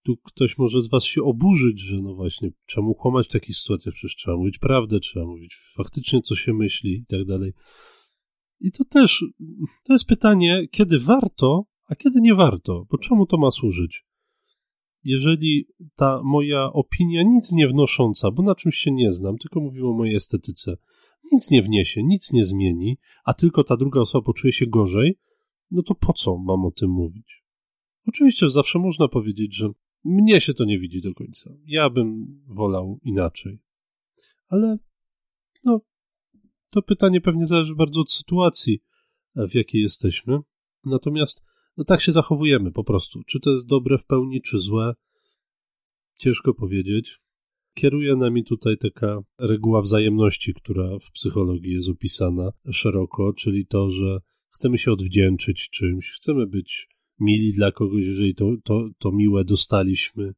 Tu 0.04 0.18
ktoś 0.18 0.58
może 0.58 0.82
z 0.82 0.88
was 0.88 1.04
się 1.04 1.24
oburzyć, 1.24 1.80
że 1.80 2.02
no 2.02 2.16
właśnie, 2.16 2.52
czemu 2.66 2.96
kłamać 2.96 3.28
w 3.28 3.32
takich 3.32 3.58
sytuacjach? 3.58 3.96
Przecież 3.96 4.16
trzeba 4.16 4.38
mówić 4.38 4.58
prawdę, 4.58 5.00
trzeba 5.00 5.26
mówić 5.26 5.58
faktycznie, 5.76 6.22
co 6.22 6.36
się 6.36 6.54
myśli 6.54 6.92
i 6.92 7.06
tak 7.06 7.26
dalej. 7.26 7.54
I 8.60 8.72
to 8.72 8.84
też, 8.86 9.26
to 9.84 9.94
jest 9.94 10.06
pytanie, 10.06 10.68
kiedy 10.72 11.00
warto, 11.00 11.66
a 11.88 11.96
kiedy 11.96 12.22
nie 12.22 12.36
warto, 12.36 12.86
bo 12.92 12.98
czemu 12.98 13.26
to 13.26 13.38
ma 13.38 13.52
służyć? 13.52 14.06
Jeżeli 15.04 15.68
ta 15.96 16.22
moja 16.24 16.74
opinia, 16.74 17.24
nic 17.24 17.52
nie 17.52 17.68
wnosząca, 17.68 18.32
bo 18.32 18.44
na 18.44 18.56
czymś 18.56 18.78
się 18.78 18.92
nie 18.92 19.12
znam, 19.12 19.38
tylko 19.38 19.60
mówił 19.60 19.90
o 19.90 19.94
mojej 19.94 20.16
estetyce, 20.16 20.78
nic 21.32 21.52
nie 21.52 21.62
wniesie, 21.62 22.04
nic 22.04 22.34
nie 22.34 22.46
zmieni, 22.46 22.98
a 23.26 23.34
tylko 23.34 23.64
ta 23.64 23.78
druga 23.78 24.00
osoba 24.00 24.26
poczuje 24.26 24.54
się 24.54 24.68
gorzej, 24.68 25.18
no 25.72 25.82
to 25.82 25.96
po 25.96 26.14
co 26.14 26.38
mam 26.38 26.66
o 26.66 26.72
tym 26.72 26.90
mówić? 26.90 27.44
Oczywiście 28.08 28.50
zawsze 28.50 28.80
można 28.80 29.08
powiedzieć, 29.08 29.56
że 29.56 29.70
mnie 30.04 30.42
się 30.42 30.54
to 30.54 30.66
nie 30.66 30.80
widzi 30.80 31.02
do 31.02 31.14
końca. 31.14 31.54
Ja 31.66 31.90
bym 31.90 32.26
wolał 32.48 33.00
inaczej. 33.04 33.60
Ale 34.48 34.78
no, 35.66 35.82
to 36.70 36.82
pytanie 36.82 37.22
pewnie 37.22 37.46
zależy 37.46 37.76
bardzo 37.76 38.02
od 38.02 38.12
sytuacji, 38.12 38.80
w 39.36 39.56
jakiej 39.56 39.82
jesteśmy. 39.82 40.40
Natomiast 40.86 41.44
no 41.78 41.84
tak 41.84 42.02
się 42.02 42.12
zachowujemy 42.12 42.72
po 42.72 42.84
prostu. 42.84 43.24
Czy 43.24 43.40
to 43.40 43.52
jest 43.52 43.68
dobre 43.68 43.98
w 43.98 44.06
pełni, 44.06 44.42
czy 44.42 44.60
złe? 44.60 44.94
Ciężko 46.20 46.54
powiedzieć. 46.54 47.20
Kieruje 47.76 48.16
nami 48.16 48.44
tutaj 48.44 48.78
taka 48.78 49.20
reguła 49.40 49.82
wzajemności, 49.82 50.54
która 50.54 51.00
w 51.00 51.12
psychologii 51.12 51.74
jest 51.74 51.90
opisana 51.90 52.50
szeroko, 52.72 53.34
czyli 53.34 53.66
to, 53.66 53.90
że 53.90 54.20
chcemy 54.50 54.78
się 54.78 54.92
odwdzięczyć 54.92 55.70
czymś, 55.70 56.12
chcemy 56.12 56.48
być 56.48 56.88
mili 57.20 57.54
dla 57.54 57.72
kogoś, 57.72 58.06
jeżeli 58.06 58.36
to, 58.36 58.52
to, 58.64 58.90
to 59.00 59.12
miłe 59.12 59.46
dostaliśmy 59.46 60.34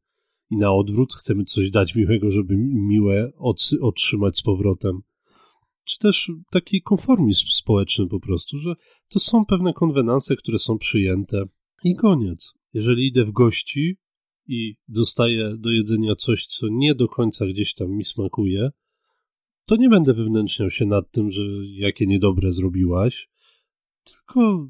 i 0.50 0.58
na 0.58 0.74
odwrót 0.74 1.13
chcemy 1.13 1.44
coś 1.44 1.70
dać 1.70 1.96
miłego, 1.96 2.32
żeby 2.32 2.56
miłe 2.74 3.32
otrzymać 3.82 4.38
z 4.38 4.41
powrotem. 4.41 5.00
Czy 5.84 6.00
też 6.00 6.32
taki 6.51 6.82
konformizm 6.82 7.46
społeczny 7.48 8.08
po 8.08 8.20
prostu, 8.20 8.58
że 8.58 8.74
to 9.10 9.20
są 9.20 9.46
pewne 9.46 9.74
konwenanse, 9.74 10.36
które 10.36 10.60
są 10.60 10.77
przyjęte 10.77 11.44
i 11.84 11.96
koniec. 11.96 12.53
Jeżeli 12.74 13.08
idę 13.08 13.25
w 13.25 13.32
gości, 13.32 13.98
i 14.48 14.75
dostaję 14.88 15.56
do 15.58 15.72
jedzenia 15.72 16.16
coś, 16.16 16.46
co 16.46 16.68
nie 16.72 16.96
do 16.96 17.08
końca 17.08 17.46
gdzieś 17.46 17.74
tam 17.74 17.92
mi 17.92 18.06
smakuje, 18.06 18.70
to 19.66 19.75
nie 19.75 19.89
będę 19.89 20.13
wewnętrzniał 20.13 20.70
się 20.70 20.86
nad 20.86 21.12
tym, 21.12 21.32
że 21.32 21.42
jakie 21.66 22.08
niedobre 22.08 22.51
zrobiłaś, 22.51 23.30
tylko 24.04 24.68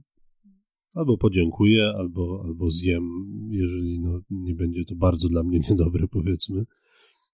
albo 0.94 1.18
podziękuję, 1.18 1.94
albo, 1.98 2.42
albo 2.46 2.70
zjem, 2.70 3.10
jeżeli 3.52 4.00
no, 4.00 4.20
nie 4.30 4.56
będzie 4.56 4.86
to 4.86 4.96
bardzo 4.96 5.28
dla 5.28 5.44
mnie 5.44 5.60
niedobre, 5.70 6.08
powiedzmy. 6.08 6.66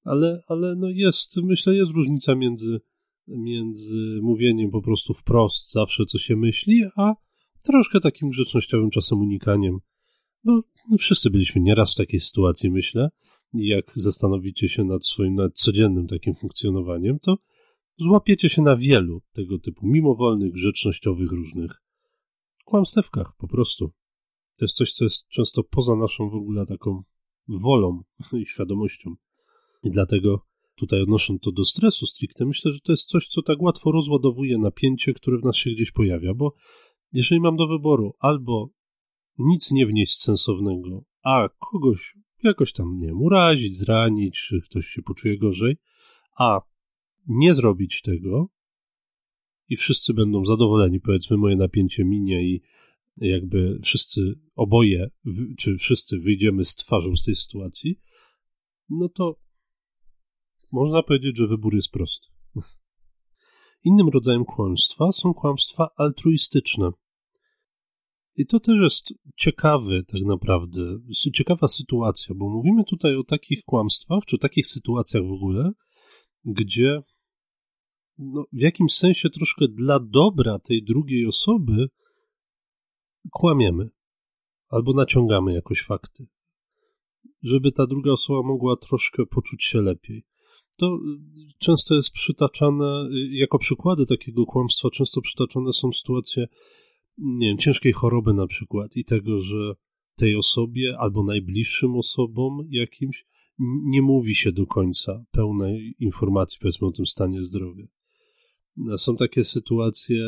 Ale, 0.03 0.41
ale 0.47 0.75
no 0.75 0.89
jest, 0.89 1.37
myślę, 1.43 1.75
jest 1.75 1.91
różnica 1.91 2.35
między, 2.35 2.81
między 3.27 4.19
mówieniem 4.21 4.71
po 4.71 4.81
prostu 4.81 5.13
wprost 5.13 5.71
zawsze, 5.71 6.05
co 6.05 6.17
się 6.17 6.35
myśli, 6.35 6.83
a 6.95 7.13
troszkę 7.63 7.99
takim 7.99 8.29
grzecznościowym 8.29 8.89
czasem 8.89 9.19
unikaniem 9.19 9.79
bo 10.43 10.61
no, 10.89 10.97
wszyscy 10.97 11.29
byliśmy 11.29 11.61
nieraz 11.61 11.93
w 11.93 11.97
takiej 11.97 12.19
sytuacji, 12.19 12.71
myślę. 12.71 13.09
I 13.53 13.67
jak 13.67 13.91
zastanowicie 13.95 14.69
się 14.69 14.83
nad 14.83 15.05
swoim 15.05 15.37
codziennym 15.53 16.07
takim 16.07 16.35
funkcjonowaniem, 16.35 17.19
to 17.19 17.37
złapiecie 17.97 18.49
się 18.49 18.61
na 18.61 18.75
wielu 18.75 19.21
tego 19.33 19.59
typu 19.59 19.87
mimowolnych, 19.87 20.51
grzecznościowych 20.51 21.31
różnych 21.31 21.81
kłamstewkach 22.65 23.31
po 23.37 23.47
prostu. 23.47 23.91
To 24.57 24.65
jest 24.65 24.75
coś, 24.75 24.93
co 24.93 25.05
jest 25.05 25.27
często 25.27 25.63
poza 25.63 25.95
naszą 25.95 26.29
w 26.29 26.35
ogóle 26.35 26.65
taką 26.65 27.03
wolą 27.47 28.03
i 28.41 28.45
świadomością. 28.45 29.15
I 29.83 29.91
dlatego 29.91 30.45
tutaj 30.75 31.01
odnosząc 31.01 31.41
to 31.41 31.51
do 31.51 31.65
stresu 31.65 32.05
stricte, 32.05 32.45
myślę, 32.45 32.71
że 32.71 32.79
to 32.79 32.91
jest 32.91 33.05
coś, 33.05 33.27
co 33.27 33.41
tak 33.41 33.61
łatwo 33.61 33.91
rozładowuje 33.91 34.57
napięcie, 34.57 35.13
które 35.13 35.37
w 35.37 35.43
nas 35.43 35.55
się 35.55 35.71
gdzieś 35.71 35.91
pojawia, 35.91 36.33
bo 36.33 36.53
jeżeli 37.13 37.41
mam 37.41 37.55
do 37.55 37.67
wyboru 37.67 38.13
albo 38.19 38.69
nic 39.37 39.71
nie 39.71 39.85
wnieść 39.85 40.21
sensownego, 40.21 41.03
a 41.23 41.49
kogoś 41.59 42.15
jakoś 42.43 42.73
tam, 42.73 42.97
nie 42.97 43.07
wiem, 43.07 43.21
urazić, 43.21 43.77
zranić, 43.77 44.45
czy 44.47 44.61
ktoś 44.61 44.87
się 44.87 45.01
poczuje 45.01 45.37
gorzej, 45.37 45.77
a 46.37 46.61
nie 47.27 47.53
zrobić 47.53 48.01
tego 48.01 48.49
i 49.69 49.75
wszyscy 49.75 50.13
będą 50.13 50.45
zadowoleni, 50.45 50.99
powiedzmy, 50.99 51.37
moje 51.37 51.55
napięcie 51.55 52.05
minie 52.05 52.43
i 52.43 52.61
jakby 53.17 53.79
wszyscy, 53.83 54.21
oboje, 54.55 55.09
czy 55.57 55.77
wszyscy 55.77 56.19
wyjdziemy 56.19 56.63
z 56.63 56.75
twarzą 56.75 57.15
z 57.15 57.23
tej 57.23 57.35
sytuacji, 57.35 57.99
no 58.89 59.09
to 59.09 59.39
można 60.71 61.03
powiedzieć, 61.03 61.37
że 61.37 61.47
wybór 61.47 61.75
jest 61.75 61.91
prosty. 61.91 62.27
Innym 63.83 64.09
rodzajem 64.09 64.45
kłamstwa 64.45 65.11
są 65.11 65.33
kłamstwa 65.33 65.87
altruistyczne. 65.97 66.91
I 68.35 68.45
to 68.45 68.59
też 68.59 68.79
jest 68.81 69.13
ciekawy, 69.35 70.03
tak 70.03 70.21
naprawdę, 70.25 70.81
ciekawa 71.33 71.67
sytuacja, 71.67 72.35
bo 72.35 72.49
mówimy 72.49 72.83
tutaj 72.83 73.15
o 73.15 73.23
takich 73.23 73.63
kłamstwach, 73.65 74.25
czy 74.27 74.35
o 74.35 74.39
takich 74.39 74.67
sytuacjach 74.67 75.23
w 75.23 75.31
ogóle, 75.31 75.71
gdzie 76.45 77.01
no, 78.17 78.45
w 78.53 78.61
jakimś 78.61 78.93
sensie 78.93 79.29
troszkę 79.29 79.65
dla 79.67 79.99
dobra 79.99 80.59
tej 80.59 80.83
drugiej 80.83 81.27
osoby 81.27 81.87
kłamiemy 83.31 83.89
albo 84.69 84.93
naciągamy 84.93 85.53
jakoś 85.53 85.81
fakty, 85.81 86.25
żeby 87.43 87.71
ta 87.71 87.87
druga 87.87 88.11
osoba 88.11 88.47
mogła 88.47 88.77
troszkę 88.77 89.25
poczuć 89.25 89.63
się 89.63 89.81
lepiej. 89.81 90.25
To 90.77 90.99
często 91.59 91.95
jest 91.95 92.11
przytaczane, 92.11 93.09
jako 93.31 93.57
przykłady 93.57 94.05
takiego 94.05 94.45
kłamstwa, 94.45 94.89
często 94.89 95.21
przytaczane 95.21 95.73
są 95.73 95.91
sytuacje 95.91 96.47
nie 97.17 97.47
wiem, 97.47 97.57
ciężkiej 97.57 97.93
choroby 97.93 98.33
na 98.33 98.47
przykład 98.47 98.95
i 98.95 99.05
tego, 99.05 99.39
że 99.39 99.73
tej 100.15 100.35
osobie 100.35 100.97
albo 100.99 101.23
najbliższym 101.23 101.95
osobom 101.95 102.67
jakimś 102.69 103.25
nie 103.83 104.01
mówi 104.01 104.35
się 104.35 104.51
do 104.51 104.65
końca 104.65 105.25
pełnej 105.31 105.95
informacji, 105.99 106.59
powiedzmy, 106.61 106.87
o 106.87 106.91
tym 106.91 107.05
stanie 107.05 107.43
zdrowia. 107.43 107.85
Są 108.97 109.15
takie 109.15 109.43
sytuacje, 109.43 110.25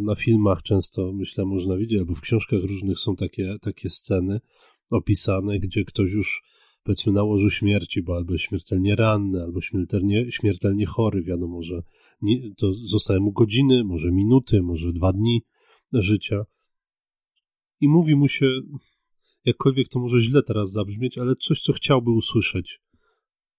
na 0.00 0.14
filmach 0.14 0.62
często, 0.62 1.12
myślę, 1.12 1.44
można 1.44 1.76
widzieć, 1.76 1.98
albo 1.98 2.14
w 2.14 2.20
książkach 2.20 2.60
różnych 2.62 2.98
są 2.98 3.16
takie, 3.16 3.56
takie 3.60 3.88
sceny 3.88 4.40
opisane, 4.92 5.58
gdzie 5.58 5.84
ktoś 5.84 6.12
już, 6.12 6.42
powiedzmy, 6.82 7.12
na 7.12 7.22
łożu 7.22 7.50
śmierci, 7.50 8.02
bo 8.02 8.16
albo 8.16 8.38
śmiertelnie 8.38 8.96
ranny, 8.96 9.42
albo 9.42 9.60
śmiertelnie, 9.60 10.32
śmiertelnie 10.32 10.86
chory, 10.86 11.22
wiadomo, 11.22 11.62
że 11.62 11.82
nie, 12.22 12.54
to 12.54 12.72
zostają 12.72 13.20
mu 13.20 13.32
godziny, 13.32 13.84
może 13.84 14.12
minuty, 14.12 14.62
może 14.62 14.92
dwa 14.92 15.12
dni, 15.12 15.42
życia. 15.92 16.44
I 17.80 17.88
mówi 17.88 18.16
mu 18.16 18.28
się, 18.28 18.46
jakkolwiek 19.44 19.88
to 19.88 19.98
może 19.98 20.20
źle 20.20 20.42
teraz 20.42 20.72
zabrzmieć, 20.72 21.18
ale 21.18 21.36
coś, 21.36 21.62
co 21.62 21.72
chciałby 21.72 22.10
usłyszeć. 22.10 22.80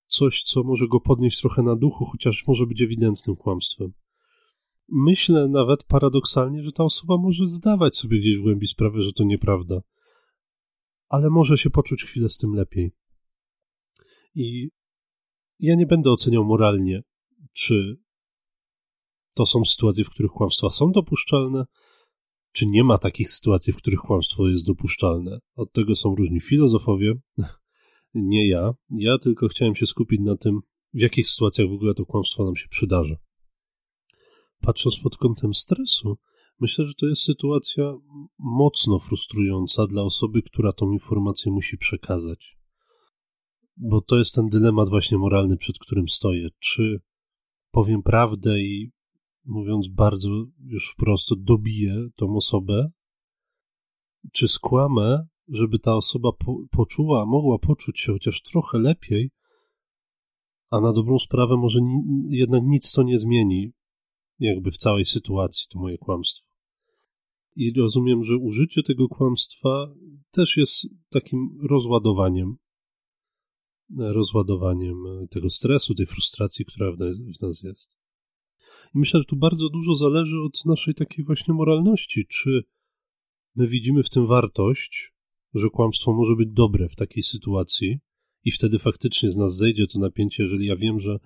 Coś, 0.05 0.43
co 0.43 0.63
może 0.63 0.87
go 0.87 0.99
podnieść 0.99 1.41
trochę 1.41 1.61
na 1.63 1.75
duchu, 1.75 2.05
chociaż 2.05 2.47
może 2.47 2.65
być 2.65 2.81
ewidentnym 2.81 3.35
kłamstwem. 3.35 3.93
Myślę 4.91 5.47
nawet 5.47 5.83
paradoksalnie, 5.83 6.63
że 6.63 6.71
ta 6.71 6.83
osoba 6.83 7.17
może 7.17 7.47
zdawać 7.47 7.95
sobie 7.95 8.19
gdzieś 8.19 8.37
w 8.37 8.41
głębi 8.41 8.67
sprawę, 8.67 9.01
że 9.01 9.13
to 9.13 9.23
nieprawda, 9.23 9.81
ale 11.09 11.29
może 11.29 11.57
się 11.57 11.69
poczuć 11.69 12.03
chwilę 12.03 12.29
z 12.29 12.37
tym 12.37 12.53
lepiej. 12.53 12.91
I 14.35 14.69
ja 15.59 15.75
nie 15.75 15.85
będę 15.85 16.11
oceniał 16.11 16.45
moralnie, 16.45 17.03
czy 17.53 17.99
to 19.35 19.45
są 19.45 19.65
sytuacje, 19.65 20.03
w 20.03 20.09
których 20.09 20.31
kłamstwa 20.31 20.69
są 20.69 20.91
dopuszczalne, 20.91 21.65
czy 22.51 22.67
nie 22.67 22.83
ma 22.83 22.97
takich 22.97 23.29
sytuacji, 23.29 23.73
w 23.73 23.77
których 23.77 23.99
kłamstwo 23.99 24.47
jest 24.47 24.67
dopuszczalne. 24.67 25.39
Od 25.55 25.71
tego 25.71 25.95
są 25.95 26.15
różni 26.15 26.39
filozofowie, 26.39 27.13
nie 28.13 28.47
ja. 28.47 28.73
Ja 28.89 29.17
tylko 29.17 29.47
chciałem 29.47 29.75
się 29.75 29.85
skupić 29.85 30.21
na 30.21 30.37
tym, 30.37 30.59
w 30.93 30.99
jakich 30.99 31.27
sytuacjach 31.27 31.67
w 31.69 31.73
ogóle 31.73 31.93
to 31.93 32.05
kłamstwo 32.05 32.45
nam 32.45 32.55
się 32.55 32.67
przydarza. 32.69 33.15
Patrząc 34.61 34.99
pod 34.99 35.17
kątem 35.17 35.53
stresu, 35.53 36.17
Myślę, 36.59 36.87
że 36.87 36.93
to 36.93 37.05
jest 37.05 37.21
sytuacja 37.21 37.93
mocno 38.39 38.99
frustrująca 38.99 39.87
dla 39.87 40.03
osoby, 40.03 40.41
która 40.41 40.73
tą 40.73 40.91
informację 40.91 41.51
musi 41.51 41.77
przekazać. 41.77 42.57
Bo 43.77 44.01
to 44.01 44.17
jest 44.17 44.35
ten 44.35 44.49
dylemat 44.49 44.89
właśnie 44.89 45.17
moralny, 45.17 45.57
przed 45.57 45.79
którym 45.79 46.09
stoję. 46.09 46.49
Czy 46.59 47.01
powiem 47.71 48.03
prawdę 48.03 48.61
i 48.61 48.91
mówiąc 49.49 49.87
bardzo 49.87 50.29
już 50.59 50.91
wprost, 50.93 51.29
dobiję 51.37 52.07
tą 52.15 52.35
osobę, 52.35 52.91
czy 54.33 54.47
skłamę, 54.47 55.27
żeby 55.47 55.79
ta 55.79 55.95
osoba 55.95 56.31
po, 56.31 56.57
poczuła, 56.71 57.25
mogła 57.25 57.59
poczuć 57.59 57.99
się 57.99 58.13
chociaż 58.13 58.41
trochę 58.41 58.77
lepiej, 58.77 59.31
a 60.69 60.79
na 60.79 60.93
dobrą 60.93 61.19
sprawę 61.19 61.57
może 61.57 61.81
ni 61.81 62.01
jednak 62.29 62.63
nic 62.63 62.93
to 62.93 63.03
nie 63.03 63.19
zmieni, 63.19 63.71
jakby 64.39 64.71
w 64.71 64.77
całej 64.77 65.05
sytuacji, 65.05 65.67
to 65.69 65.79
moje 65.79 65.97
kłamstwo. 65.97 66.49
I 67.55 67.73
rozumiem, 67.73 68.23
że 68.23 68.37
użycie 68.37 68.83
tego 68.83 69.07
kłamstwa 69.07 69.93
też 70.31 70.57
jest 70.57 70.87
takim 71.09 71.59
rozładowaniem, 71.69 72.55
rozładowaniem 73.97 74.95
tego 75.29 75.49
stresu, 75.49 75.95
tej 75.95 76.05
frustracji, 76.05 76.65
która 76.65 76.91
w 76.91 77.41
nas 77.41 77.63
jest. 77.63 77.98
I 78.95 78.99
myślę, 78.99 79.19
że 79.19 79.25
tu 79.25 79.35
bardzo 79.35 79.69
dużo 79.69 79.95
zależy 79.95 80.41
od 80.41 80.65
naszej 80.65 80.95
takiej 80.95 81.25
właśnie 81.25 81.53
moralności, 81.53 82.25
czy 82.29 82.63
my 83.55 83.67
widzimy 83.67 84.03
w 84.03 84.09
tym 84.09 84.27
wartość, 84.27 85.13
że 85.53 85.69
kłamstwo 85.69 86.13
może 86.13 86.35
być 86.35 86.49
dobre 86.51 86.89
w 86.89 86.95
takiej 86.95 87.23
sytuacji 87.23 87.99
i 88.43 88.51
wtedy 88.51 88.79
faktycznie 88.79 89.31
z 89.31 89.37
nas 89.37 89.57
zejdzie 89.57 89.87
to 89.87 89.99
napięcie, 89.99 90.43
jeżeli 90.43 90.65
ja 90.65 90.75
wiem, 90.75 90.99
że 90.99 91.19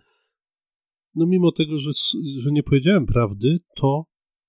no 1.15 1.25
mimo 1.25 1.51
tego, 1.51 1.79
że, 1.79 1.91
że 2.37 2.51
nie 2.51 2.63
powiedziałem 2.63 3.05
prawdy, 3.05 3.59
to 3.75 4.05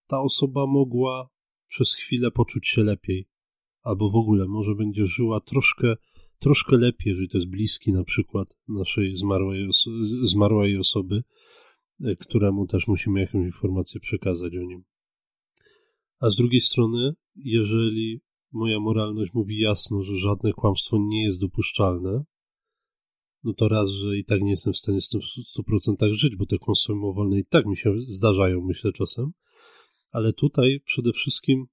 ta 0.07 0.21
osoba 0.21 0.67
mogła 0.67 1.29
przez 1.67 1.95
chwilę 1.95 2.31
poczuć 2.31 2.69
się 2.69 2.83
lepiej, 2.83 3.29
albo 3.83 4.11
w 4.11 4.17
ogóle 4.17 4.47
może 4.49 4.75
będzie 4.75 5.07
żyła 5.07 5.41
troszkę, 5.41 5.95
troszkę 6.39 6.77
lepiej, 6.77 7.11
jeżeli 7.11 7.29
to 7.29 7.39
jest 7.39 7.51
bliski 7.51 7.93
na 7.93 8.05
przykład 8.05 8.57
naszej 8.69 9.17
zmarłej, 9.17 9.69
zmarłej 10.23 10.79
osoby, 10.79 11.23
któremu 12.21 12.67
też 12.67 12.89
musimy 12.89 13.21
jakąś 13.21 13.45
informację 13.45 14.01
przekazać 14.01 14.57
o 14.57 14.63
nim. 14.63 14.85
A 16.21 16.31
z 16.31 16.37
drugiej 16.37 16.61
strony, 16.61 17.13
jeżeli 17.37 18.21
moja 18.53 18.81
moralność 18.81 19.35
mówi 19.35 19.59
jasno, 19.59 20.03
że 20.03 20.17
żadne 20.17 20.53
kłamstwo 20.53 20.99
nie 21.01 21.25
jest 21.25 21.41
dopuszczalne, 21.41 22.25
no 23.45 23.55
to 23.55 23.69
raz, 23.69 23.91
że 23.91 24.17
i 24.19 24.25
tak 24.25 24.43
nie 24.43 24.51
jestem 24.51 24.73
w 24.73 24.79
stanie 24.79 25.01
z 25.01 25.09
tym 25.09 25.21
w 25.21 25.25
100% 25.61 26.13
żyć, 26.13 26.37
bo 26.37 26.47
te 26.47 26.59
kłamstwa 26.59 26.93
mimowolne 26.93 27.39
i 27.39 27.45
tak 27.45 27.67
mi 27.67 27.77
się 27.77 27.95
zdarzają, 28.07 28.61
myślę 28.61 28.93
czasem. 28.93 29.33
Ale 30.11 30.33
tutaj 30.33 30.81
przede 30.85 31.13
wszystkim 31.13 31.67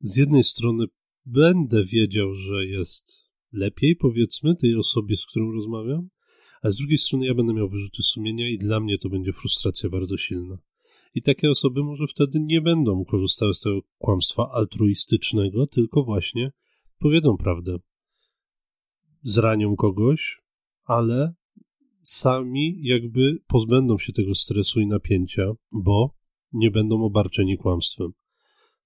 z 0.00 0.16
jednej 0.16 0.44
strony 0.44 0.84
będę 1.26 1.84
wiedział, 1.84 2.34
że 2.34 2.66
jest 2.66 3.30
lepiej, 3.52 3.96
powiedzmy, 3.96 4.56
tej 4.56 4.76
osobie, 4.76 5.16
z 5.16 5.26
którą 5.26 5.52
rozmawiam, 5.52 6.08
a 6.64 6.70
z 6.70 6.76
drugiej 6.76 6.98
strony 6.98 7.26
ja 7.26 7.34
będę 7.34 7.54
miał 7.54 7.68
wyrzuty 7.68 8.02
sumienia 8.02 8.48
i 8.48 8.58
dla 8.58 8.80
mnie 8.80 8.98
to 8.98 9.08
będzie 9.08 9.32
frustracja 9.32 9.90
bardzo 9.90 10.16
silna. 10.16 10.58
I 11.14 11.22
takie 11.22 11.50
osoby 11.50 11.82
może 11.82 12.06
wtedy 12.06 12.40
nie 12.40 12.60
będą 12.60 13.04
korzystały 13.04 13.54
z 13.54 13.60
tego 13.60 13.80
kłamstwa 13.98 14.50
altruistycznego, 14.50 15.66
tylko 15.66 16.04
właśnie 16.04 16.52
powiedzą 16.98 17.36
prawdę. 17.36 17.76
Zranią 19.22 19.76
kogoś, 19.76 20.42
ale 20.84 21.34
sami 22.02 22.78
jakby 22.82 23.38
pozbędą 23.46 23.98
się 23.98 24.12
tego 24.12 24.34
stresu 24.34 24.80
i 24.80 24.86
napięcia, 24.86 25.52
bo 25.72 26.14
nie 26.52 26.70
będą 26.70 27.04
obarczeni 27.04 27.58
kłamstwem. 27.58 28.12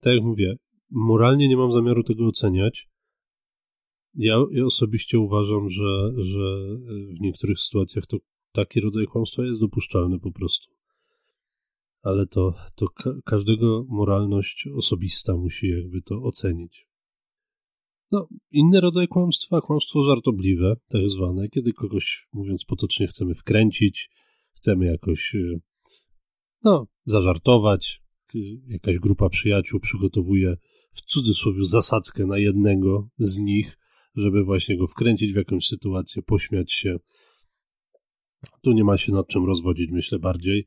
Tak 0.01 0.15
jak 0.15 0.25
mówię, 0.25 0.57
moralnie 0.91 1.49
nie 1.49 1.57
mam 1.57 1.73
zamiaru 1.73 2.03
tego 2.03 2.27
oceniać. 2.27 2.89
Ja, 4.15 4.45
ja 4.53 4.65
osobiście 4.65 5.19
uważam, 5.19 5.71
że, 5.71 6.13
że 6.17 6.77
w 7.17 7.21
niektórych 7.21 7.61
sytuacjach 7.61 8.07
to 8.07 8.17
taki 8.53 8.81
rodzaj 8.81 9.07
kłamstwa 9.07 9.45
jest 9.45 9.61
dopuszczalny 9.61 10.19
po 10.19 10.33
prostu 10.33 10.79
ale 12.03 12.27
to, 12.27 12.55
to 12.75 12.89
ka 12.89 13.11
każdego 13.25 13.85
moralność 13.89 14.69
osobista 14.77 15.37
musi 15.37 15.69
jakby 15.69 16.03
to 16.03 16.23
ocenić. 16.23 16.89
No, 18.13 18.29
inny 18.51 18.81
rodzaj 18.81 19.09
kłamstwa, 19.09 19.61
kłamstwo 19.61 20.03
żartobliwe, 20.03 20.77
tak 20.89 21.09
zwane, 21.09 21.49
kiedy 21.49 21.73
kogoś, 21.73 22.29
mówiąc 22.33 22.65
potocznie, 22.65 23.07
chcemy 23.07 23.35
wkręcić, 23.35 24.11
chcemy 24.53 24.87
jakoś, 24.87 25.35
e, 25.35 25.59
no, 26.65 26.87
zażartować. 27.05 28.03
Jakaś 28.67 28.99
grupa 28.99 29.29
przyjaciół 29.29 29.81
przygotowuje 29.81 30.57
w 30.93 31.03
cudzysłowie 31.03 31.65
zasadzkę 31.65 32.27
na 32.27 32.39
jednego 32.39 33.09
z 33.19 33.39
nich, 33.39 33.78
żeby 34.19 34.45
właśnie 34.45 34.79
go 34.79 34.87
wkręcić 34.87 35.33
w 35.33 35.37
jakąś 35.37 35.67
sytuację, 35.67 36.23
pośmiać 36.23 36.73
się. 36.73 36.97
Tu 38.63 38.73
nie 38.73 38.85
ma 38.85 38.97
się 38.97 39.13
nad 39.13 39.29
czym 39.29 39.45
rozwodzić, 39.45 39.91
myślę 39.91 40.19
bardziej 40.19 40.67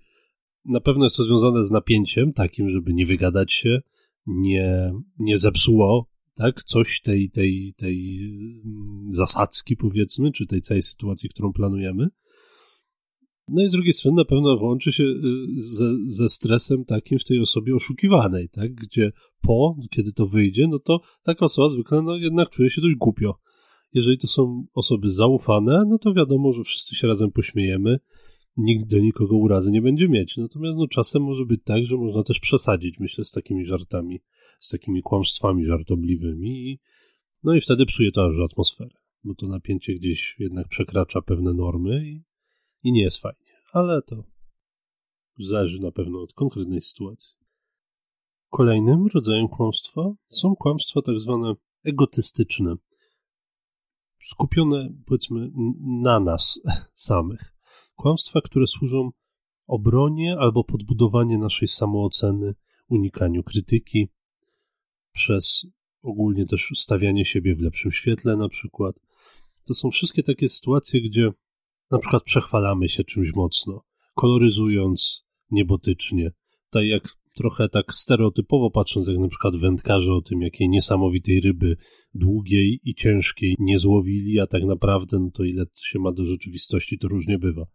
na 0.66 0.82
pewno 0.82 1.04
jest 1.04 1.18
to 1.18 1.24
związane 1.24 1.66
z 1.66 1.72
napięciem 1.72 2.34
takim, 2.34 2.70
żeby 2.70 2.94
nie 2.94 3.06
wygadać 3.06 3.54
się, 3.54 3.80
nie, 4.26 4.92
nie 5.20 5.38
zepsuło 5.38 6.08
tak, 6.36 6.64
coś 6.64 7.02
tej, 7.02 7.32
tej, 7.32 7.74
tej 7.78 8.20
mm, 8.66 9.14
zasadzki, 9.14 9.78
powiedzmy, 9.78 10.32
czy 10.32 10.48
tej 10.48 10.62
całej 10.62 10.82
sytuacji, 10.82 11.30
którą 11.30 11.54
planujemy. 11.54 12.08
No 13.48 13.64
i 13.64 13.70
z 13.70 13.72
drugiej 13.72 13.94
strony 13.94 14.18
na 14.18 14.26
pewno 14.26 14.58
łączy 14.62 14.92
się 14.92 15.04
y, 15.04 15.16
ze, 15.56 15.94
ze 16.06 16.30
stresem 16.30 16.86
takim 16.86 17.20
w 17.20 17.24
tej 17.24 17.40
osobie 17.40 17.76
oszukiwanej, 17.76 18.50
tak, 18.50 18.74
gdzie 18.74 19.12
po, 19.42 19.76
kiedy 19.92 20.14
to 20.14 20.26
wyjdzie, 20.26 20.68
no 20.68 20.80
to 20.80 21.02
taka 21.24 21.46
osoba 21.46 21.70
zwykle 21.70 22.02
no, 22.02 22.16
jednak 22.16 22.50
czuje 22.50 22.70
się 22.70 22.82
dość 22.82 22.96
głupio. 22.96 23.36
Jeżeli 23.94 24.18
to 24.18 24.28
są 24.28 24.66
osoby 24.74 25.10
zaufane, 25.10 25.84
no 25.88 25.98
to 25.98 26.14
wiadomo, 26.14 26.54
że 26.54 26.64
wszyscy 26.64 26.96
się 26.96 27.08
razem 27.08 27.32
pośmiejemy, 27.32 28.00
nikt 28.58 28.90
do 28.90 29.00
nikogo 29.00 29.38
urazy 29.38 29.72
nie 29.72 29.82
będzie 29.82 30.10
mieć. 30.10 30.38
Natomiast 30.38 30.78
no, 30.78 30.88
czasem 30.88 31.24
może 31.24 31.46
być 31.46 31.62
tak, 31.64 31.86
że 31.86 31.98
można 31.98 32.24
też 32.24 32.40
przesadzić, 32.40 33.00
myślę, 33.00 33.26
z 33.26 33.32
takimi 33.32 33.66
żartami, 33.66 34.22
z 34.60 34.70
takimi 34.70 35.02
kłamstwami 35.02 35.66
żartobliwymi 35.66 36.50
i 36.50 36.80
no 37.44 37.56
i 37.56 37.62
wtedy 37.62 37.86
psuje 37.86 38.12
to 38.12 38.26
aż 38.26 38.40
atmosferę, 38.40 38.96
bo 39.24 39.36
to 39.36 39.48
napięcie 39.48 39.94
gdzieś 39.94 40.36
jednak 40.40 40.68
przekracza 40.68 41.22
pewne 41.22 41.54
normy 41.54 42.08
i, 42.08 42.24
i 42.84 42.92
nie 42.92 43.02
jest 43.02 43.18
fajnie. 43.18 43.52
Ale 43.74 44.02
to 44.02 44.24
zależy 45.40 45.80
na 45.80 45.92
pewno 45.92 46.22
od 46.22 46.34
konkretnej 46.34 46.82
sytuacji. 46.82 47.36
Kolejnym 48.50 49.08
rodzajem 49.14 49.48
kłamstwa 49.48 50.14
są 50.28 50.56
kłamstwa 50.56 51.02
tak 51.02 51.20
zwane 51.20 51.54
egotystyczne, 51.84 52.76
skupione 54.22 54.90
powiedzmy 55.06 55.52
na 56.04 56.20
nas 56.20 56.62
samych. 56.94 57.56
Kłamstwa, 57.96 58.42
które 58.42 58.68
służą 58.68 59.12
obronie 59.68 60.38
albo 60.40 60.64
podbudowanie 60.64 61.38
naszej 61.38 61.68
samooceny, 61.68 62.56
unikaniu 62.90 63.44
krytyki, 63.44 64.08
przez 65.12 65.66
ogólnie 66.02 66.46
też 66.46 66.72
stawianie 66.76 67.26
siebie 67.26 67.56
w 67.56 67.62
lepszym 67.62 67.92
świetle 67.92 68.38
na 68.38 68.50
przykład. 68.50 68.96
To 69.66 69.74
są 69.74 69.92
wszystkie 69.92 70.24
takie 70.24 70.50
sytuacje, 70.50 71.02
gdzie 71.02 71.32
na 71.92 71.98
przykład 71.98 72.24
przechwalamy 72.24 72.90
się 72.90 73.04
czymś 73.04 73.34
mocno, 73.34 73.84
koloryzując 74.16 75.26
niebotycznie, 75.52 76.32
tak 76.70 76.84
jak 76.84 77.18
trochę 77.34 77.70
tak 77.70 77.96
stereotypowo 77.96 78.72
patrząc, 78.72 79.08
jak 79.08 79.18
na 79.18 79.28
przykład 79.28 79.56
wędkarze 79.56 80.14
o 80.14 80.22
tym, 80.22 80.42
jakiej 80.42 80.70
niesamowitej 80.70 81.42
ryby 81.42 81.78
długiej 82.14 82.80
i 82.84 82.96
ciężkiej 82.96 83.56
nie 83.60 83.80
złowili, 83.80 84.40
a 84.40 84.48
tak 84.48 84.64
naprawdę 84.64 85.20
no 85.20 85.32
to 85.32 85.44
ile 85.44 85.66
się 85.84 86.00
ma 86.00 86.12
do 86.12 86.26
rzeczywistości, 86.26 86.98
to 86.98 87.08
różnie 87.08 87.40
bywa 87.40 87.66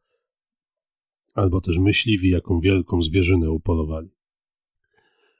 albo 1.36 1.60
też 1.60 1.78
myśliwi, 1.78 2.30
jaką 2.30 2.60
wielką 2.60 3.02
zwierzynę 3.02 3.50
upolowali. 3.50 4.08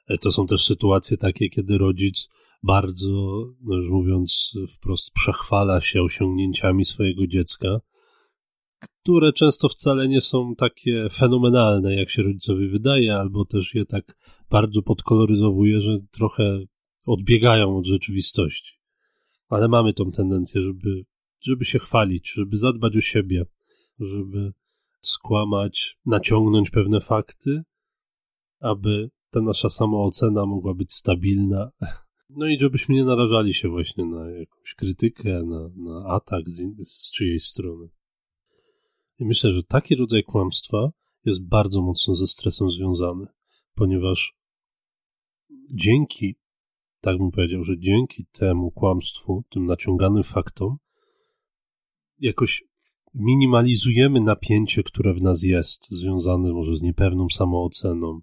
E, 0.09 0.18
to 0.18 0.33
są 0.33 0.46
też 0.46 0.64
sytuacje 0.64 1.16
takie, 1.16 1.48
kiedy 1.48 1.79
rodzic 1.79 2.29
bardzo, 2.62 3.44
no 3.64 3.76
już 3.76 3.90
mówiąc 3.90 4.52
wprost, 4.76 5.11
przechwala 5.11 5.81
się 5.81 6.02
osiągnięciami 6.02 6.85
swojego 6.85 7.26
dziecka, 7.26 7.81
które 8.78 9.32
często 9.32 9.68
wcale 9.68 10.08
nie 10.08 10.20
są 10.20 10.54
takie 10.54 11.08
fenomenalne, 11.12 11.94
jak 11.94 12.10
się 12.10 12.22
rodzicowi 12.22 12.68
wydaje, 12.68 13.16
albo 13.16 13.44
też 13.44 13.74
je 13.74 13.86
tak 13.86 14.18
bardzo 14.50 14.82
podkoloryzowuje, 14.82 15.80
że 15.80 15.98
trochę 16.10 16.60
odbiegają 17.06 17.76
od 17.76 17.86
rzeczywistości. 17.86 18.72
Ale 19.48 19.68
mamy 19.68 19.94
tą 19.94 20.10
tendencję, 20.10 20.62
żeby, 20.62 21.04
żeby 21.40 21.64
się 21.64 21.78
chwalić, 21.78 22.32
żeby 22.32 22.56
zadbać 22.56 22.96
o 22.96 23.00
siebie, 23.00 23.44
żeby 24.00 24.52
skłamać, 25.00 25.98
naciągnąć 26.06 26.70
pewne 26.70 27.00
fakty, 27.00 27.62
aby 28.60 29.10
ta 29.30 29.40
nasza 29.40 29.68
samoocena 29.68 30.46
mogła 30.46 30.74
być 30.74 30.92
stabilna. 30.92 31.70
No 32.30 32.46
i 32.46 32.58
żebyśmy 32.58 32.94
nie 32.94 33.04
narażali 33.04 33.54
się 33.54 33.68
właśnie 33.68 34.04
na 34.04 34.30
jakąś 34.30 34.74
krytykę, 34.74 35.42
na, 35.42 35.68
na 35.76 36.06
atak 36.06 36.50
z, 36.50 36.88
z 36.88 37.12
czyjejś 37.12 37.44
strony. 37.44 37.88
I 39.18 39.24
myślę, 39.24 39.52
że 39.52 39.62
taki 39.62 39.96
rodzaj 39.96 40.24
kłamstwa 40.24 40.90
jest 41.24 41.48
bardzo 41.48 41.83
mocno 41.83 42.14
ze 42.14 42.26
stresem 42.26 42.70
związany, 42.70 43.26
ponieważ 43.74 44.35
dzięki, 45.70 46.37
tak 47.00 47.18
bym 47.18 47.31
powiedział, 47.31 47.62
że 47.62 47.79
dzięki 47.79 48.26
temu 48.33 48.70
kłamstwu, 48.70 49.44
tym 49.48 49.66
naciąganym 49.66 50.22
faktom, 50.22 50.76
jakoś 52.18 52.64
minimalizujemy 53.14 54.20
napięcie, 54.20 54.83
które 54.83 55.14
w 55.14 55.22
nas 55.22 55.42
jest, 55.42 55.90
związane 55.90 56.52
może 56.52 56.76
z 56.76 56.83
niepewną 56.83 57.29
samooceną, 57.29 58.20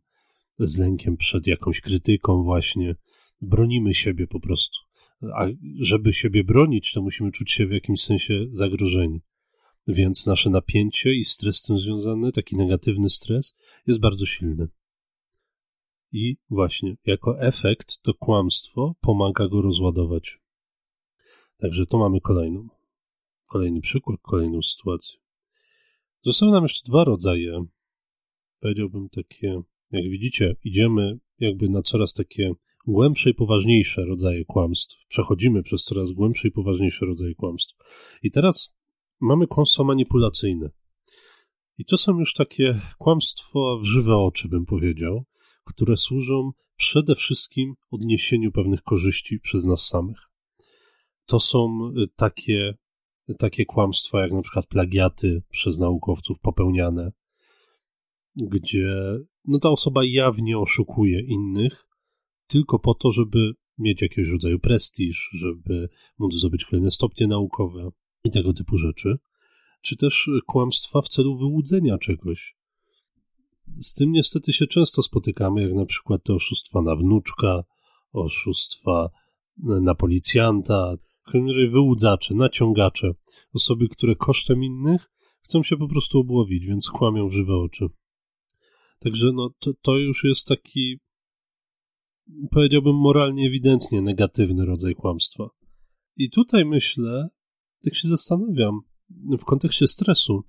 z 0.60 0.77
lękiem 0.77 1.17
przed 1.17 1.47
jakąś 1.47 1.82
krytyką, 1.82 2.43
właśnie. 2.43 2.95
Bronimy 3.41 3.93
siebie 3.93 4.27
po 4.27 4.39
prostu. 4.39 4.77
A 5.36 5.45
żeby 5.79 6.13
siebie 6.13 6.43
bronić, 6.43 6.93
to 6.93 7.01
musimy 7.01 7.32
czuć 7.32 7.51
się 7.51 7.67
w 7.67 7.71
jakimś 7.71 8.01
sensie 8.01 8.45
zagrożeni. 8.49 9.21
Więc 9.87 10.27
nasze 10.27 10.49
napięcie 10.49 11.13
i 11.13 11.23
stres 11.23 11.55
z 11.55 11.63
tym 11.63 11.77
związany, 11.77 12.31
taki 12.31 12.57
negatywny 12.57 13.09
stres, 13.09 13.57
jest 13.87 13.99
bardzo 13.99 14.25
silny. 14.25 14.67
I 16.11 16.37
właśnie, 16.49 16.95
jako 17.05 17.41
efekt, 17.41 18.01
to 18.01 18.13
kłamstwo 18.13 18.95
pomaga 19.01 19.47
go 19.47 19.61
rozładować. 19.61 20.39
Także 21.57 21.85
to 21.85 21.97
mamy 21.97 22.21
kolejną. 22.21 22.67
Kolejny 23.47 23.81
przykład, 23.81 24.19
kolejną 24.21 24.61
sytuację. 24.61 25.19
Zostały 26.21 26.51
nam 26.51 26.63
jeszcze 26.63 26.89
dwa 26.89 27.03
rodzaje, 27.03 27.65
powiedziałbym 28.59 29.09
takie, 29.09 29.61
jak 29.91 30.03
widzicie, 30.03 30.55
idziemy 30.63 31.19
jakby 31.39 31.69
na 31.69 31.81
coraz 31.81 32.13
takie 32.13 32.51
głębsze 32.87 33.29
i 33.29 33.33
poważniejsze 33.33 34.05
rodzaje 34.05 34.45
kłamstw. 34.45 35.05
Przechodzimy 35.07 35.63
przez 35.63 35.83
coraz 35.83 36.11
głębsze 36.11 36.47
i 36.47 36.51
poważniejsze 36.51 37.05
rodzaje 37.05 37.35
kłamstw. 37.35 37.75
I 38.23 38.31
teraz 38.31 38.75
mamy 39.23 39.47
kłamstwa 39.47 39.83
manipulacyjne. 39.83 40.69
I 41.77 41.86
to 41.86 41.97
są 41.97 42.19
już 42.19 42.33
takie 42.33 42.81
kłamstwa 42.97 43.59
w 43.81 43.86
żywe 43.86 44.17
oczy, 44.17 44.49
bym 44.49 44.65
powiedział, 44.65 45.23
które 45.63 45.97
służą 45.97 46.51
przede 46.75 47.15
wszystkim 47.15 47.73
odniesieniu 47.91 48.51
pewnych 48.51 48.83
korzyści 48.83 49.39
przez 49.39 49.65
nas 49.65 49.88
samych. 49.88 50.17
To 51.25 51.39
są 51.39 51.91
y, 51.97 52.07
takie, 52.15 52.73
takie 53.39 53.65
kłamstwa, 53.65 54.21
jak 54.21 54.31
na 54.31 54.41
przykład 54.41 54.67
plagiaty 54.67 55.43
przez 55.49 55.79
naukowców 55.79 56.39
popełniane, 56.39 57.12
gdzie 58.36 58.95
no 59.45 59.59
ta 59.59 59.69
osoba 59.69 60.01
jawnie 60.03 60.59
oszukuje 60.59 61.21
innych, 61.21 61.88
tylko 62.47 62.79
po 62.79 62.93
to, 62.93 63.12
żeby 63.12 63.51
mieć 63.77 64.01
jakiegoś 64.01 64.31
rodzaju 64.31 64.59
prestiż, 64.59 65.29
żeby 65.33 65.89
móc 66.19 66.33
zdobyć 66.33 66.65
kolejne 66.65 66.91
stopnie 66.91 67.27
naukowe 67.27 67.91
i 68.23 68.31
tego 68.31 68.53
typu 68.53 68.77
rzeczy, 68.77 69.17
czy 69.81 69.97
też 69.97 70.29
kłamstwa 70.45 71.01
w 71.01 71.07
celu 71.07 71.38
wyłudzenia 71.38 71.97
czegoś. 71.97 72.55
Z 73.77 73.93
tym 73.93 74.12
niestety 74.12 74.53
się 74.53 74.67
często 74.67 75.03
spotykamy, 75.03 75.62
jak 75.62 75.73
na 75.73 75.86
przykład 75.86 76.23
te 76.23 76.33
oszustwa 76.33 76.81
na 76.81 76.95
wnuczka, 76.95 77.63
oszustwa 78.13 79.09
na 79.57 79.95
policjanta, 79.95 80.95
razie 81.33 81.67
wyłudzacze, 81.69 82.33
naciągacze, 82.36 83.12
osoby, 83.53 83.88
które 83.88 84.15
kosztem 84.15 84.63
innych 84.63 85.09
chcą 85.41 85.63
się 85.63 85.77
po 85.77 85.88
prostu 85.88 86.19
obłowić, 86.19 86.65
więc 86.65 86.89
kłamią 86.89 87.27
w 87.27 87.33
żywe 87.33 87.55
oczy. 87.55 87.88
Także 88.99 89.31
no, 89.33 89.49
to, 89.59 89.71
to 89.81 89.97
już 89.97 90.23
jest 90.23 90.47
taki, 90.47 90.99
powiedziałbym, 92.51 92.95
moralnie 92.95 93.47
ewidentnie 93.47 94.01
negatywny 94.01 94.65
rodzaj 94.65 94.95
kłamstwa. 94.95 95.49
I 96.17 96.29
tutaj 96.29 96.65
myślę, 96.65 97.29
tak 97.83 97.95
się 97.95 98.07
zastanawiam, 98.07 98.79
w 99.37 99.45
kontekście 99.45 99.87
stresu, 99.87 100.43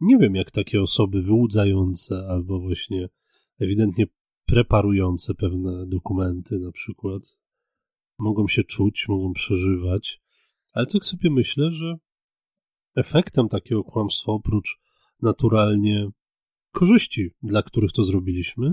nie 0.00 0.18
wiem, 0.18 0.34
jak 0.34 0.50
takie 0.50 0.82
osoby 0.82 1.22
wyłudzające 1.22 2.26
albo 2.28 2.60
właśnie 2.60 3.08
ewidentnie 3.60 4.06
preparujące 4.46 5.34
pewne 5.34 5.86
dokumenty, 5.86 6.58
na 6.58 6.72
przykład, 6.72 7.38
mogą 8.18 8.48
się 8.48 8.64
czuć, 8.64 9.08
mogą 9.08 9.32
przeżywać, 9.32 10.20
ale 10.72 10.86
tak 10.86 11.04
sobie 11.04 11.30
myślę, 11.30 11.72
że 11.72 11.96
efektem 12.96 13.48
takiego 13.48 13.84
kłamstwa, 13.84 14.32
oprócz 14.32 14.78
naturalnie 15.22 16.08
korzyści, 16.72 17.30
dla 17.42 17.62
których 17.62 17.92
to 17.92 18.04
zrobiliśmy, 18.04 18.72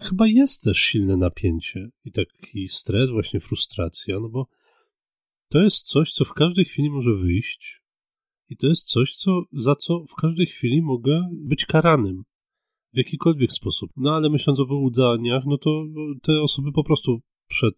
chyba 0.00 0.26
jest 0.26 0.62
też 0.62 0.78
silne 0.78 1.16
napięcie 1.16 1.90
i 2.04 2.12
taki 2.12 2.68
stres, 2.68 3.10
właśnie 3.10 3.40
frustracja, 3.40 4.20
no 4.20 4.28
bo 4.28 4.46
to 5.50 5.62
jest 5.62 5.86
coś, 5.86 6.12
co 6.12 6.24
w 6.24 6.32
każdej 6.32 6.64
chwili 6.64 6.90
może 6.90 7.14
wyjść 7.14 7.82
i 8.50 8.56
to 8.56 8.66
jest 8.66 8.86
coś, 8.86 9.16
co, 9.16 9.42
za 9.52 9.74
co 9.74 10.04
w 10.08 10.14
każdej 10.14 10.46
chwili 10.46 10.82
mogę 10.82 11.28
być 11.32 11.66
karanym 11.66 12.22
w 12.92 12.96
jakikolwiek 12.96 13.52
sposób. 13.52 13.90
No 13.96 14.14
ale 14.14 14.30
myśląc 14.30 14.60
o 14.60 14.66
wyłudzaniach, 14.66 15.42
no 15.46 15.58
to 15.58 15.84
te 16.22 16.40
osoby 16.40 16.72
po 16.72 16.84
prostu 16.84 17.20
przed 17.46 17.74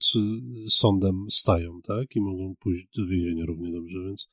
y, 0.66 0.70
sądem 0.70 1.26
stają, 1.30 1.80
tak? 1.82 2.16
I 2.16 2.20
mogą 2.20 2.54
pójść 2.60 2.86
do 2.96 3.06
więzienia 3.06 3.44
równie 3.46 3.72
dobrze, 3.72 3.98
więc, 4.04 4.30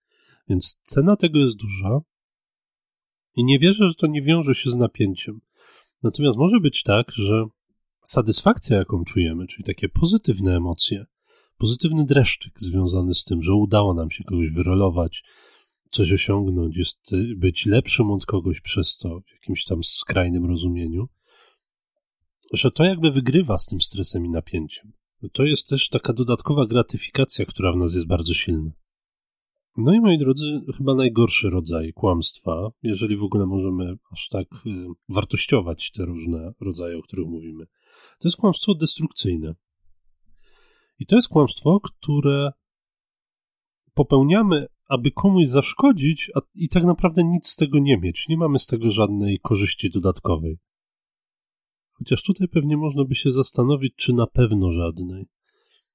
więc 0.50 0.80
cena 0.84 1.16
tego 1.16 1.40
jest 1.40 1.58
duża 1.58 2.00
i 3.36 3.44
nie 3.44 3.60
wierzę, 3.60 3.90
że 3.90 3.96
to 3.96 4.08
nie 4.08 4.22
wiąże 4.22 4.56
się 4.56 4.70
z 4.70 4.76
napięciem. 4.76 5.42
Natomiast 6.04 6.38
może 6.38 6.60
być 6.60 6.84
tak, 6.84 7.12
że 7.12 7.46
satysfakcja, 8.04 8.78
jaką 8.78 9.04
czujemy, 9.04 9.48
czyli 9.48 9.64
takie 9.64 9.90
pozytywne 9.90 10.56
emocje, 10.56 11.06
pozytywny 11.60 12.06
dreszczyk 12.06 12.54
związany 12.60 13.14
z 13.14 13.24
tym, 13.24 13.44
że 13.44 13.54
udało 13.54 13.94
nam 13.94 14.12
się 14.12 14.24
kogoś 14.24 14.50
wyrolować, 14.52 15.24
coś 15.92 16.14
osiągnąć, 16.14 16.78
jest 16.78 17.12
być 17.36 17.66
lepszym 17.66 18.12
od 18.12 18.26
kogoś 18.26 18.62
przez 18.62 18.98
to 18.98 19.20
w 19.20 19.32
jakimś 19.32 19.64
tam 19.64 19.84
skrajnym 19.84 20.46
rozumieniu, 20.46 21.08
że 22.54 22.72
to 22.72 22.84
jakby 22.84 23.12
wygrywa 23.12 23.58
z 23.58 23.66
tym 23.66 23.82
stresem 23.82 24.26
i 24.26 24.30
napięciem. 24.30 24.92
To 25.34 25.44
jest 25.44 25.68
też 25.68 25.90
taka 25.90 26.14
dodatkowa 26.14 26.66
gratyfikacja, 26.66 27.46
która 27.46 27.74
w 27.74 27.78
nas 27.78 27.96
jest 27.96 28.08
bardzo 28.08 28.34
silna. 28.34 28.72
No 29.78 29.94
i 29.94 30.00
moi 30.00 30.18
drodzy, 30.18 30.62
chyba 30.78 30.96
najgorszy 30.96 31.50
rodzaj 31.50 31.94
kłamstwa, 31.94 32.70
jeżeli 32.84 33.18
w 33.18 33.24
ogóle 33.24 33.46
możemy 33.46 33.96
aż 34.12 34.28
tak 34.30 34.48
y, 34.66 34.70
wartościować 35.10 35.92
te 35.92 36.06
różne 36.06 36.52
rodzaje, 36.62 36.98
o 36.98 37.02
których 37.02 37.28
mówimy, 37.28 37.66
to 38.20 38.28
jest 38.28 38.38
kłamstwo 38.38 38.76
destrukcyjne. 38.76 39.56
I 41.00 41.06
to 41.06 41.16
jest 41.16 41.28
kłamstwo, 41.28 41.80
które 41.80 42.52
popełniamy, 43.94 44.68
aby 44.88 45.12
komuś 45.12 45.48
zaszkodzić, 45.48 46.32
a 46.36 46.40
i 46.56 46.70
tak 46.70 46.84
naprawdę 46.84 47.24
nic 47.24 47.48
z 47.48 47.56
tego 47.56 47.80
nie 47.80 47.98
mieć. 47.98 48.28
Nie 48.28 48.38
mamy 48.38 48.60
z 48.60 48.68
tego 48.68 48.92
żadnej 48.92 49.40
korzyści 49.40 49.90
dodatkowej. 49.90 50.58
Chociaż 51.92 52.24
tutaj 52.24 52.48
pewnie 52.48 52.78
można 52.78 53.06
by 53.06 53.16
się 53.16 53.32
zastanowić, 53.32 53.96
czy 53.96 54.14
na 54.14 54.28
pewno 54.28 54.72
żadnej. 54.72 55.26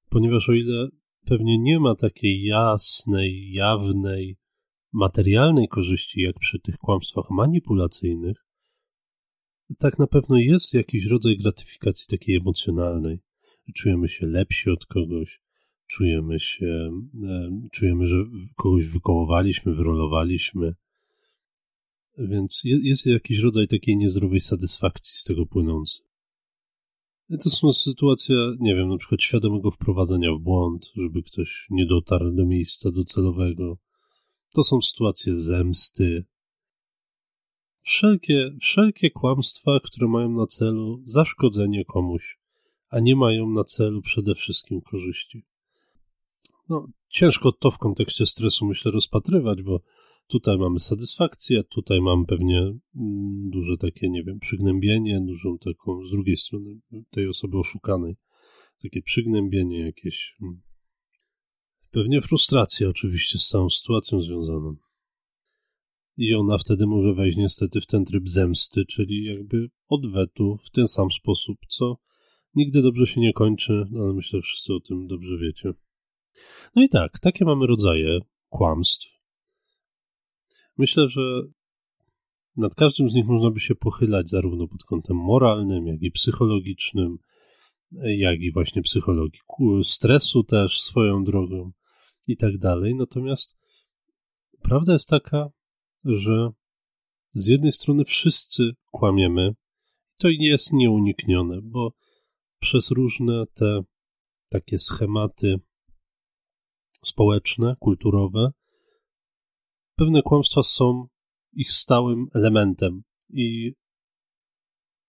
Ponieważ 0.09 0.49
o 0.49 0.53
ile 0.53 0.87
pewnie 1.25 1.57
nie 1.57 1.79
ma 1.79 1.95
takiej 1.95 2.43
jasnej, 2.43 3.51
jawnej, 3.51 4.37
materialnej 4.93 5.67
korzyści, 5.67 6.21
jak 6.21 6.39
przy 6.39 6.59
tych 6.59 6.77
kłamstwach 6.77 7.29
manipulacyjnych, 7.29 8.45
tak 9.77 9.99
na 9.99 10.07
pewno 10.07 10.37
jest 10.37 10.73
jakiś 10.73 11.05
rodzaj 11.05 11.37
gratyfikacji 11.37 12.07
takiej 12.07 12.35
emocjonalnej. 12.35 13.19
Czujemy 13.73 14.07
się 14.07 14.25
lepsi 14.25 14.69
od 14.69 14.85
kogoś, 14.85 15.41
czujemy 15.87 16.39
się, 16.39 16.91
e, 17.23 17.51
czujemy, 17.71 18.07
że 18.07 18.17
kogoś 18.55 18.87
wykołowaliśmy, 18.87 19.73
wyrolowaliśmy. 19.73 20.73
Więc 22.17 22.61
jest 22.63 23.05
jakiś 23.05 23.39
rodzaj 23.39 23.67
takiej 23.67 23.97
niezdrowej 23.97 24.39
satysfakcji 24.39 25.17
z 25.17 25.23
tego 25.23 25.45
płynący. 25.45 25.99
To 27.43 27.49
są 27.49 27.73
sytuacje, 27.73 28.35
nie 28.59 28.75
wiem, 28.75 28.89
na 28.89 28.97
przykład 28.97 29.21
świadomego 29.21 29.71
wprowadzenia 29.71 30.31
w 30.33 30.39
błąd, 30.39 30.91
żeby 30.95 31.23
ktoś 31.23 31.67
nie 31.69 31.85
dotarł 31.85 32.31
do 32.31 32.45
miejsca 32.45 32.91
docelowego. 32.91 33.77
To 34.53 34.63
są 34.63 34.81
sytuacje 34.81 35.37
zemsty. 35.37 36.25
Wszelkie, 37.81 38.51
wszelkie 38.61 39.11
kłamstwa, 39.11 39.79
które 39.83 40.07
mają 40.07 40.29
na 40.31 40.45
celu 40.45 41.01
zaszkodzenie 41.05 41.85
komuś, 41.85 42.37
a 42.89 42.99
nie 42.99 43.15
mają 43.15 43.49
na 43.49 43.63
celu 43.63 44.01
przede 44.01 44.35
wszystkim 44.35 44.81
korzyści. 44.81 45.45
No, 46.69 46.87
ciężko 47.09 47.51
to 47.51 47.71
w 47.71 47.77
kontekście 47.77 48.25
stresu, 48.25 48.65
myślę, 48.65 48.91
rozpatrywać, 48.91 49.61
bo 49.63 49.81
Tutaj 50.27 50.57
mamy 50.57 50.79
satysfakcję, 50.79 51.63
tutaj 51.63 52.01
mamy 52.01 52.25
pewnie 52.25 52.59
mm, 52.59 53.49
duże 53.49 53.77
takie, 53.77 54.09
nie 54.09 54.23
wiem, 54.23 54.39
przygnębienie, 54.39 55.21
dużą 55.21 55.57
taką, 55.57 56.05
z 56.05 56.11
drugiej 56.11 56.37
strony 56.37 56.79
tej 57.09 57.27
osoby 57.27 57.57
oszukanej, 57.57 58.15
takie 58.81 59.01
przygnębienie 59.01 59.79
jakieś. 59.79 60.35
Mm. 60.41 60.61
Pewnie 61.91 62.21
frustracja 62.21 62.89
oczywiście 62.89 63.39
z 63.39 63.47
całą 63.47 63.69
sytuacją 63.69 64.21
związaną. 64.21 64.75
I 66.17 66.33
ona 66.33 66.57
wtedy 66.57 66.87
może 66.87 67.13
wejść 67.13 67.37
niestety 67.37 67.81
w 67.81 67.85
ten 67.85 68.05
tryb 68.05 68.29
zemsty, 68.29 68.85
czyli 68.85 69.25
jakby 69.25 69.69
odwetu 69.87 70.57
w 70.63 70.69
ten 70.69 70.87
sam 70.87 71.11
sposób, 71.11 71.57
co 71.67 71.97
nigdy 72.55 72.81
dobrze 72.81 73.07
się 73.07 73.21
nie 73.21 73.33
kończy, 73.33 73.87
ale 73.95 74.13
myślę, 74.13 74.39
że 74.39 74.41
wszyscy 74.41 74.73
o 74.73 74.79
tym 74.79 75.07
dobrze 75.07 75.37
wiecie. 75.37 75.73
No 76.75 76.83
i 76.83 76.89
tak, 76.89 77.19
takie 77.19 77.45
mamy 77.45 77.67
rodzaje 77.67 78.19
kłamstw, 78.49 79.15
Myślę, 80.77 81.07
że 81.07 81.41
nad 82.57 82.75
każdym 82.75 83.09
z 83.09 83.13
nich 83.13 83.25
można 83.25 83.51
by 83.51 83.59
się 83.59 83.75
pochylać 83.75 84.29
zarówno 84.29 84.67
pod 84.67 84.83
kątem 84.83 85.17
moralnym, 85.17 85.87
jak 85.87 86.01
i 86.01 86.11
psychologicznym, 86.11 87.17
jak 88.01 88.41
i 88.41 88.51
właśnie 88.51 88.81
psychologii, 88.81 89.39
stresu 89.83 90.43
też 90.43 90.81
swoją 90.81 91.23
drogą 91.23 91.71
i 92.27 92.37
tak 92.37 92.57
dalej. 92.57 92.95
Natomiast 92.95 93.57
prawda 94.61 94.93
jest 94.93 95.09
taka, 95.09 95.49
że 96.05 96.49
z 97.33 97.47
jednej 97.47 97.71
strony 97.71 98.05
wszyscy 98.05 98.71
kłamiemy, 98.91 99.51
to 100.17 100.27
jest 100.29 100.73
nieuniknione, 100.73 101.61
bo 101.61 101.93
przez 102.65 102.91
różne 102.91 103.45
te 103.53 103.83
takie 104.49 104.79
schematy 104.79 105.59
społeczne, 107.03 107.75
kulturowe, 107.79 108.51
pewne 109.95 110.21
kłamstwa 110.21 110.63
są 110.63 111.07
ich 111.53 111.71
stałym 111.71 112.27
elementem 112.33 113.03
i 113.29 113.73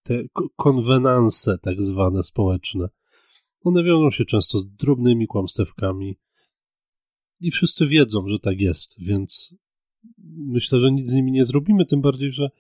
te 0.03 0.23
konwenanse 0.57 1.59
tak 1.59 1.83
zwane 1.83 2.23
społeczne, 2.23 2.89
one 3.61 3.85
wiążą 3.85 4.11
się 4.11 4.25
często 4.25 4.59
z 4.59 4.67
drobnymi 4.67 5.27
kłamstewkami 5.27 6.19
i 7.41 7.51
wszyscy 7.51 7.87
wiedzą, 7.87 8.27
że 8.27 8.39
tak 8.39 8.61
jest, 8.61 9.05
więc 9.05 9.55
myślę, 10.29 10.81
że 10.81 10.93
nic 10.93 11.09
z 11.09 11.15
nimi 11.15 11.33
nie 11.33 11.45
zrobimy, 11.45 11.87
tym 11.87 12.01
bardziej, 12.01 12.33
że 12.33 12.51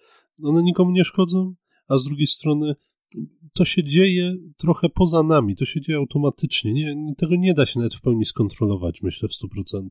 one 0.43 0.63
nikomu 0.63 0.91
nie 0.91 1.05
szkodzą, 1.05 1.55
a 1.89 1.99
z 1.99 2.05
drugiej 2.05 2.27
strony 2.27 2.75
to 3.53 3.65
się 3.65 3.85
dzieje 3.85 4.37
trochę 4.57 4.89
poza 4.89 5.23
nami, 5.23 5.57
to 5.57 5.65
się 5.65 5.81
dzieje 5.81 5.99
automatycznie. 5.99 6.73
Nie, 6.73 7.15
tego 7.19 7.37
nie 7.37 7.55
da 7.55 7.67
się 7.67 7.79
nawet 7.79 7.95
w 7.95 8.01
pełni 8.01 8.25
skontrolować, 8.25 9.03
myślę, 9.03 9.29
w 9.29 9.33
100%. 9.33 9.89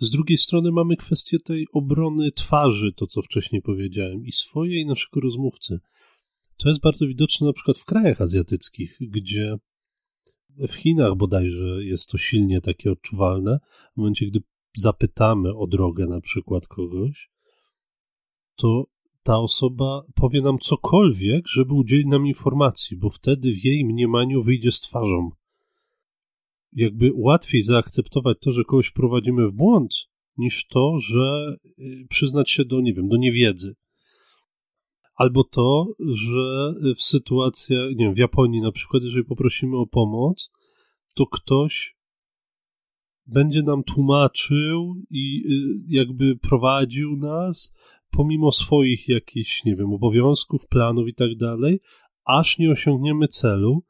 Z 0.00 0.10
drugiej 0.10 0.38
strony 0.38 0.72
mamy 0.72 0.96
kwestię 0.96 1.38
tej 1.38 1.66
obrony 1.72 2.32
twarzy, 2.32 2.92
to 2.92 3.06
co 3.06 3.22
wcześniej 3.22 3.62
powiedziałem, 3.62 4.26
i 4.26 4.32
swojej 4.32 4.80
i 4.80 4.86
naszego 4.86 5.20
rozmówcy. 5.20 5.80
To 6.56 6.68
jest 6.68 6.80
bardzo 6.80 7.06
widoczne 7.06 7.46
na 7.46 7.52
przykład 7.52 7.78
w 7.78 7.84
krajach 7.84 8.20
azjatyckich, 8.20 8.96
gdzie 9.00 9.56
w 10.58 10.74
Chinach 10.74 11.16
bodajże 11.16 11.84
jest 11.84 12.10
to 12.10 12.18
silnie 12.18 12.60
takie 12.60 12.92
odczuwalne. 12.92 13.58
W 13.94 13.96
momencie, 13.96 14.26
gdy 14.26 14.40
zapytamy 14.76 15.56
o 15.56 15.66
drogę 15.66 16.06
na 16.06 16.20
przykład 16.20 16.66
kogoś, 16.66 17.30
to 18.56 18.84
ta 19.22 19.38
osoba 19.38 20.02
powie 20.14 20.42
nam 20.42 20.58
cokolwiek, 20.58 21.48
żeby 21.48 21.74
udzielić 21.74 22.06
nam 22.06 22.26
informacji, 22.26 22.96
bo 22.96 23.10
wtedy 23.10 23.52
w 23.52 23.64
jej 23.64 23.84
mniemaniu 23.84 24.42
wyjdzie 24.42 24.72
z 24.72 24.80
twarzą. 24.80 25.30
Jakby 26.72 27.12
łatwiej 27.14 27.62
zaakceptować 27.62 28.38
to, 28.40 28.52
że 28.52 28.64
kogoś 28.64 28.90
prowadzimy 28.90 29.48
w 29.48 29.52
błąd, 29.52 29.94
niż 30.36 30.66
to, 30.66 30.98
że 30.98 31.56
y, 31.78 32.06
przyznać 32.08 32.50
się 32.50 32.64
do, 32.64 32.80
nie 32.80 32.94
wiem, 32.94 33.08
do 33.08 33.16
niewiedzy. 33.16 33.74
Albo 35.14 35.44
to, 35.44 35.86
że 36.12 36.74
w 36.96 37.02
sytuacjach, 37.02 37.90
nie 37.90 38.04
wiem, 38.04 38.14
w 38.14 38.18
Japonii 38.18 38.60
na 38.60 38.72
przykład, 38.72 39.02
jeżeli 39.02 39.24
poprosimy 39.24 39.76
o 39.76 39.86
pomoc, 39.86 40.50
to 41.14 41.26
ktoś 41.26 41.96
będzie 43.26 43.62
nam 43.62 43.82
tłumaczył 43.84 44.94
i 45.10 45.42
y, 45.50 45.94
jakby 45.94 46.36
prowadził 46.36 47.16
nas, 47.16 47.74
pomimo 48.12 48.52
swoich 48.52 49.08
jakichś, 49.08 49.64
nie 49.64 49.76
wiem, 49.76 49.92
obowiązków, 49.92 50.66
planów 50.66 51.08
i 51.08 51.14
tak 51.14 51.36
dalej, 51.36 51.80
aż 52.24 52.58
nie 52.58 52.70
osiągniemy 52.70 53.28
celu, 53.28 53.82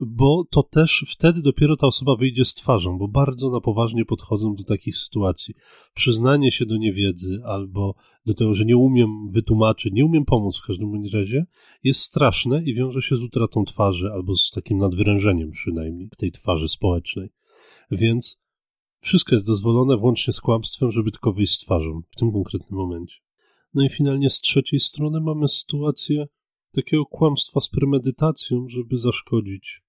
bo 0.00 0.44
to 0.50 0.62
też 0.62 1.04
wtedy 1.08 1.42
dopiero 1.42 1.76
ta 1.76 1.86
osoba 1.86 2.16
wyjdzie 2.16 2.44
z 2.44 2.54
twarzą, 2.54 2.98
bo 2.98 3.08
bardzo 3.08 3.50
na 3.50 3.60
poważnie 3.60 4.04
podchodzą 4.04 4.54
do 4.54 4.64
takich 4.64 4.96
sytuacji. 4.96 5.54
Przyznanie 5.94 6.52
się 6.52 6.66
do 6.66 6.76
niewiedzy 6.76 7.40
albo 7.44 7.94
do 8.26 8.34
tego, 8.34 8.54
że 8.54 8.64
nie 8.64 8.76
umiem 8.76 9.28
wytłumaczyć, 9.32 9.92
nie 9.92 10.04
umiem 10.04 10.24
pomóc 10.24 10.58
w 10.58 10.66
każdym 10.66 10.92
razie, 11.12 11.46
jest 11.84 12.00
straszne 12.00 12.64
i 12.64 12.74
wiąże 12.74 13.02
się 13.02 13.16
z 13.16 13.22
utratą 13.22 13.64
twarzy 13.64 14.10
albo 14.12 14.34
z 14.34 14.50
takim 14.50 14.78
nadwyrężeniem 14.78 15.50
przynajmniej 15.50 16.08
tej 16.18 16.32
twarzy 16.32 16.68
społecznej. 16.68 17.28
Więc 17.90 18.40
wszystko 19.00 19.34
jest 19.34 19.46
dozwolone, 19.46 19.96
włącznie 19.96 20.32
z 20.32 20.40
kłamstwem, 20.40 20.90
żeby 20.90 21.10
tylko 21.10 21.32
wyjść 21.32 21.54
z 21.54 21.58
twarzą 21.58 22.00
w 22.10 22.16
tym 22.16 22.32
konkretnym 22.32 22.78
momencie. 22.80 23.16
No 23.74 23.84
i 23.84 23.88
finalnie 23.88 24.30
z 24.30 24.40
trzeciej 24.40 24.80
strony 24.80 25.20
mamy 25.20 25.48
sytuację 25.48 26.26
takiego 26.72 27.06
kłamstwa 27.06 27.60
z 27.60 27.68
premedytacją, 27.68 28.68
żeby 28.68 28.98
zaszkodzić, 28.98 29.82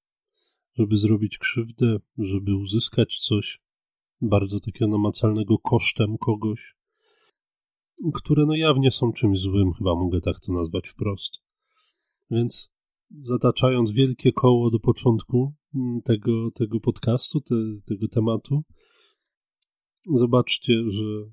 żeby 0.78 0.98
zrobić 0.98 1.38
krzywdę, 1.38 1.98
żeby 2.18 2.56
uzyskać 2.56 3.20
coś 3.20 3.60
bardzo 4.22 4.60
takiego 4.60 4.88
namacalnego 4.88 5.58
kosztem 5.58 6.18
kogoś, 6.18 6.76
które 8.14 8.46
no 8.46 8.56
jawnie 8.56 8.92
są 8.92 9.12
czymś 9.12 9.40
złym, 9.40 9.74
chyba 9.74 9.96
mogę 9.96 10.22
tak 10.22 10.40
to 10.40 10.54
nazwać 10.54 10.88
wprost. 10.88 11.42
Więc 12.32 12.70
zataczając 13.24 13.92
wielkie 13.92 14.32
koło 14.32 14.72
do 14.72 14.80
początku 14.80 15.54
tego, 16.04 16.52
tego 16.52 16.80
podcastu, 16.80 17.42
te, 17.42 17.56
tego 17.86 18.08
tematu, 18.08 18.64
zobaczcie, 20.06 20.74
że 20.88 21.32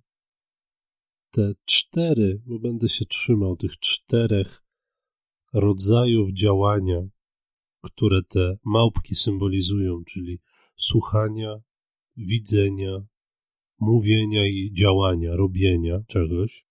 te 1.31 1.53
cztery, 1.65 2.43
bo 2.47 2.59
będę 2.59 2.89
się 2.89 3.05
trzymał 3.05 3.57
tych 3.57 3.79
czterech 3.79 4.65
rodzajów 5.53 6.33
działania, 6.33 7.03
które 7.83 8.23
te 8.23 8.57
małpki 8.65 9.15
symbolizują, 9.15 10.05
czyli 10.05 10.39
słuchania, 10.77 11.57
widzenia, 12.17 13.07
mówienia 13.79 14.47
i 14.47 14.73
działania, 14.73 15.37
robienia 15.37 16.01
czegoś, 16.07 16.67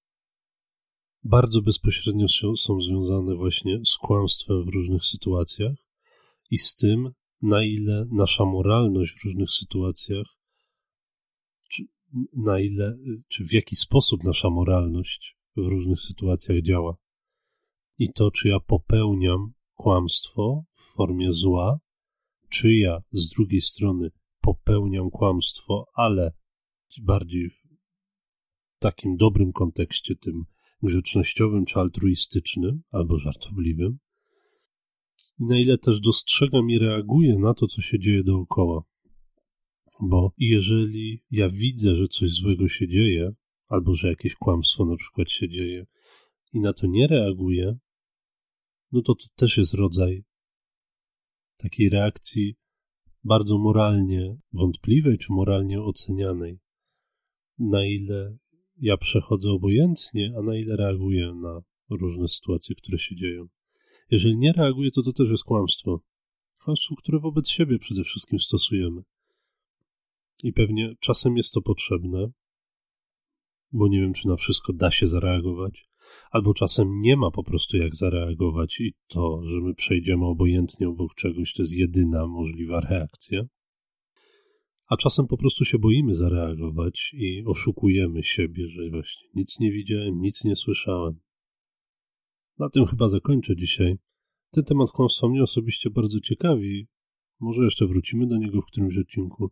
bardzo 1.24 1.62
bezpośrednio 1.62 2.28
są 2.58 2.82
związane 2.82 3.36
właśnie 3.36 3.80
z 3.86 3.98
kłamstwem 3.98 4.66
w 4.66 4.74
różnych 4.74 5.06
sytuacjach 5.06 5.76
i 6.52 6.58
z 6.58 6.76
tym, 6.76 7.12
na 7.42 7.64
ile 7.64 8.06
nasza 8.12 8.46
moralność 8.46 9.14
w 9.20 9.26
różnych 9.26 9.52
sytuacjach 9.52 10.26
na 12.34 12.60
ile, 12.60 12.98
czy 13.28 13.46
w 13.46 13.54
jaki 13.54 13.76
sposób 13.76 14.24
nasza 14.24 14.50
moralność 14.50 15.38
w 15.56 15.68
różnych 15.68 16.02
sytuacjach 16.02 16.62
działa. 16.62 16.96
I 17.98 18.14
to, 18.14 18.32
czy 18.32 18.48
ja 18.48 18.60
popełniam 18.60 19.54
kłamstwo 19.74 20.64
w 20.74 20.96
formie 20.96 21.32
zła, 21.32 21.80
czy 22.50 22.76
ja 22.76 23.02
z 23.12 23.30
drugiej 23.30 23.62
strony 23.62 24.12
popełniam 24.42 25.10
kłamstwo, 25.10 25.86
ale 25.94 26.34
bardziej 27.02 27.50
w 27.50 27.64
takim 28.80 29.16
dobrym 29.18 29.52
kontekście, 29.52 30.16
tym 30.16 30.44
grzecznościowym 30.84 31.66
czy 31.66 31.80
altruistycznym, 31.80 32.82
albo 32.92 33.18
żartobliwym, 33.18 33.98
na 35.40 35.60
ile 35.60 35.78
też 35.78 36.02
dostrzegam 36.02 36.70
i 36.70 36.80
reaguję 36.80 37.38
na 37.40 37.54
to, 37.54 37.68
co 37.68 37.82
się 37.82 38.00
dzieje 38.00 38.24
dookoła. 38.24 38.84
Bo 40.02 40.32
jeżeli 40.38 41.24
ja 41.32 41.50
widzę, 41.50 41.96
że 41.96 42.08
coś 42.08 42.32
złego 42.32 42.70
się 42.70 42.88
dzieje, 42.88 43.32
albo 43.68 43.94
że 43.94 44.08
jakieś 44.08 44.36
kłamstwo 44.36 44.86
na 44.86 44.96
przykład 44.96 45.32
się 45.32 45.50
dzieje 45.50 45.86
i 46.54 46.60
na 46.60 46.74
to 46.74 46.88
nie 46.88 47.08
reaguję, 47.08 47.78
no 48.92 49.02
to 49.02 49.16
to 49.16 49.26
też 49.36 49.58
jest 49.58 49.74
rodzaj 49.74 50.24
takiej 51.58 51.90
reakcji 51.90 52.56
bardzo 53.24 53.58
moralnie 53.58 54.38
wątpliwej 54.54 55.18
czy 55.18 55.34
moralnie 55.34 55.82
ocenianej. 55.82 56.60
Na 57.60 57.86
ile 57.86 58.38
ja 58.78 58.98
przechodzę 58.98 59.52
obojętnie, 59.52 60.34
a 60.38 60.42
na 60.42 60.58
ile 60.58 60.76
reaguję 60.76 61.34
na 61.42 61.62
różne 61.90 62.28
sytuacje, 62.28 62.76
które 62.76 63.00
się 63.00 63.16
dzieją. 63.16 63.48
Jeżeli 64.12 64.38
nie 64.38 64.52
reaguję, 64.52 64.92
to 64.92 65.02
to 65.04 65.14
też 65.14 65.30
jest 65.30 65.44
kłamstwo. 65.44 66.02
Kłamstwo, 66.64 66.96
które 66.96 67.20
wobec 67.20 67.50
siebie 67.50 67.80
przede 67.80 68.04
wszystkim 68.04 68.40
stosujemy. 68.40 69.02
I 70.46 70.54
pewnie 70.54 70.96
czasem 71.00 71.38
jest 71.38 71.54
to 71.54 71.62
potrzebne, 71.62 72.28
bo 73.72 73.88
nie 73.88 74.02
wiem, 74.02 74.14
czy 74.14 74.28
na 74.28 74.36
wszystko 74.36 74.74
da 74.74 74.92
się 74.92 75.08
zareagować, 75.08 75.88
albo 76.32 76.54
czasem 76.54 77.00
nie 77.00 77.18
ma 77.18 77.32
po 77.32 77.44
prostu 77.44 77.78
jak 77.78 77.96
zareagować 77.96 78.80
i 78.80 78.94
to, 79.08 79.42
że 79.46 79.62
my 79.62 79.74
przejdziemy 79.74 80.26
obojętnie 80.26 80.90
obok 80.90 81.16
czegoś, 81.16 81.54
to 81.54 81.62
jest 81.62 81.74
jedyna 81.74 82.28
możliwa 82.28 82.80
reakcja. 82.80 83.42
A 84.88 84.98
czasem 84.98 85.28
po 85.28 85.38
prostu 85.38 85.66
się 85.66 85.80
boimy 85.80 86.16
zareagować 86.16 87.12
i 87.14 87.44
oszukujemy 87.46 88.24
siebie, 88.24 88.68
że 88.68 88.90
właśnie 88.90 89.28
nic 89.34 89.60
nie 89.60 89.72
widziałem, 89.72 90.22
nic 90.22 90.44
nie 90.44 90.56
słyszałem. 90.56 91.20
Na 92.60 92.70
tym 92.70 92.86
chyba 92.86 93.08
zakończę 93.08 93.56
dzisiaj. 93.56 93.96
Ten 94.52 94.64
temat 94.64 94.92
kłamstwa 94.92 95.28
mnie 95.28 95.44
osobiście 95.44 95.90
bardzo 95.90 96.20
ciekawi. 96.20 96.88
Może 97.40 97.64
jeszcze 97.64 97.88
wrócimy 97.88 98.28
do 98.28 98.38
niego 98.38 98.62
w 98.62 98.66
którymś 98.66 98.98
odcinku. 98.98 99.52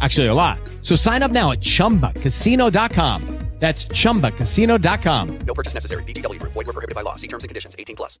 Actually, 0.00 0.26
a 0.26 0.34
lot. 0.34 0.58
So 0.82 0.96
sign 0.96 1.22
up 1.22 1.30
now 1.30 1.52
at 1.52 1.60
chumbacasino.com. 1.60 3.36
That's 3.58 3.86
chumbacasino.com. 3.86 5.38
No 5.46 5.54
purchase 5.54 5.72
necessary. 5.72 6.04
Group. 6.04 6.52
Void 6.52 6.66
were 6.66 6.74
prohibited 6.74 6.94
by 6.94 7.00
law. 7.00 7.14
See 7.14 7.28
terms 7.28 7.44
and 7.44 7.48
conditions. 7.48 7.74
18 7.78 7.96
plus. 7.96 8.14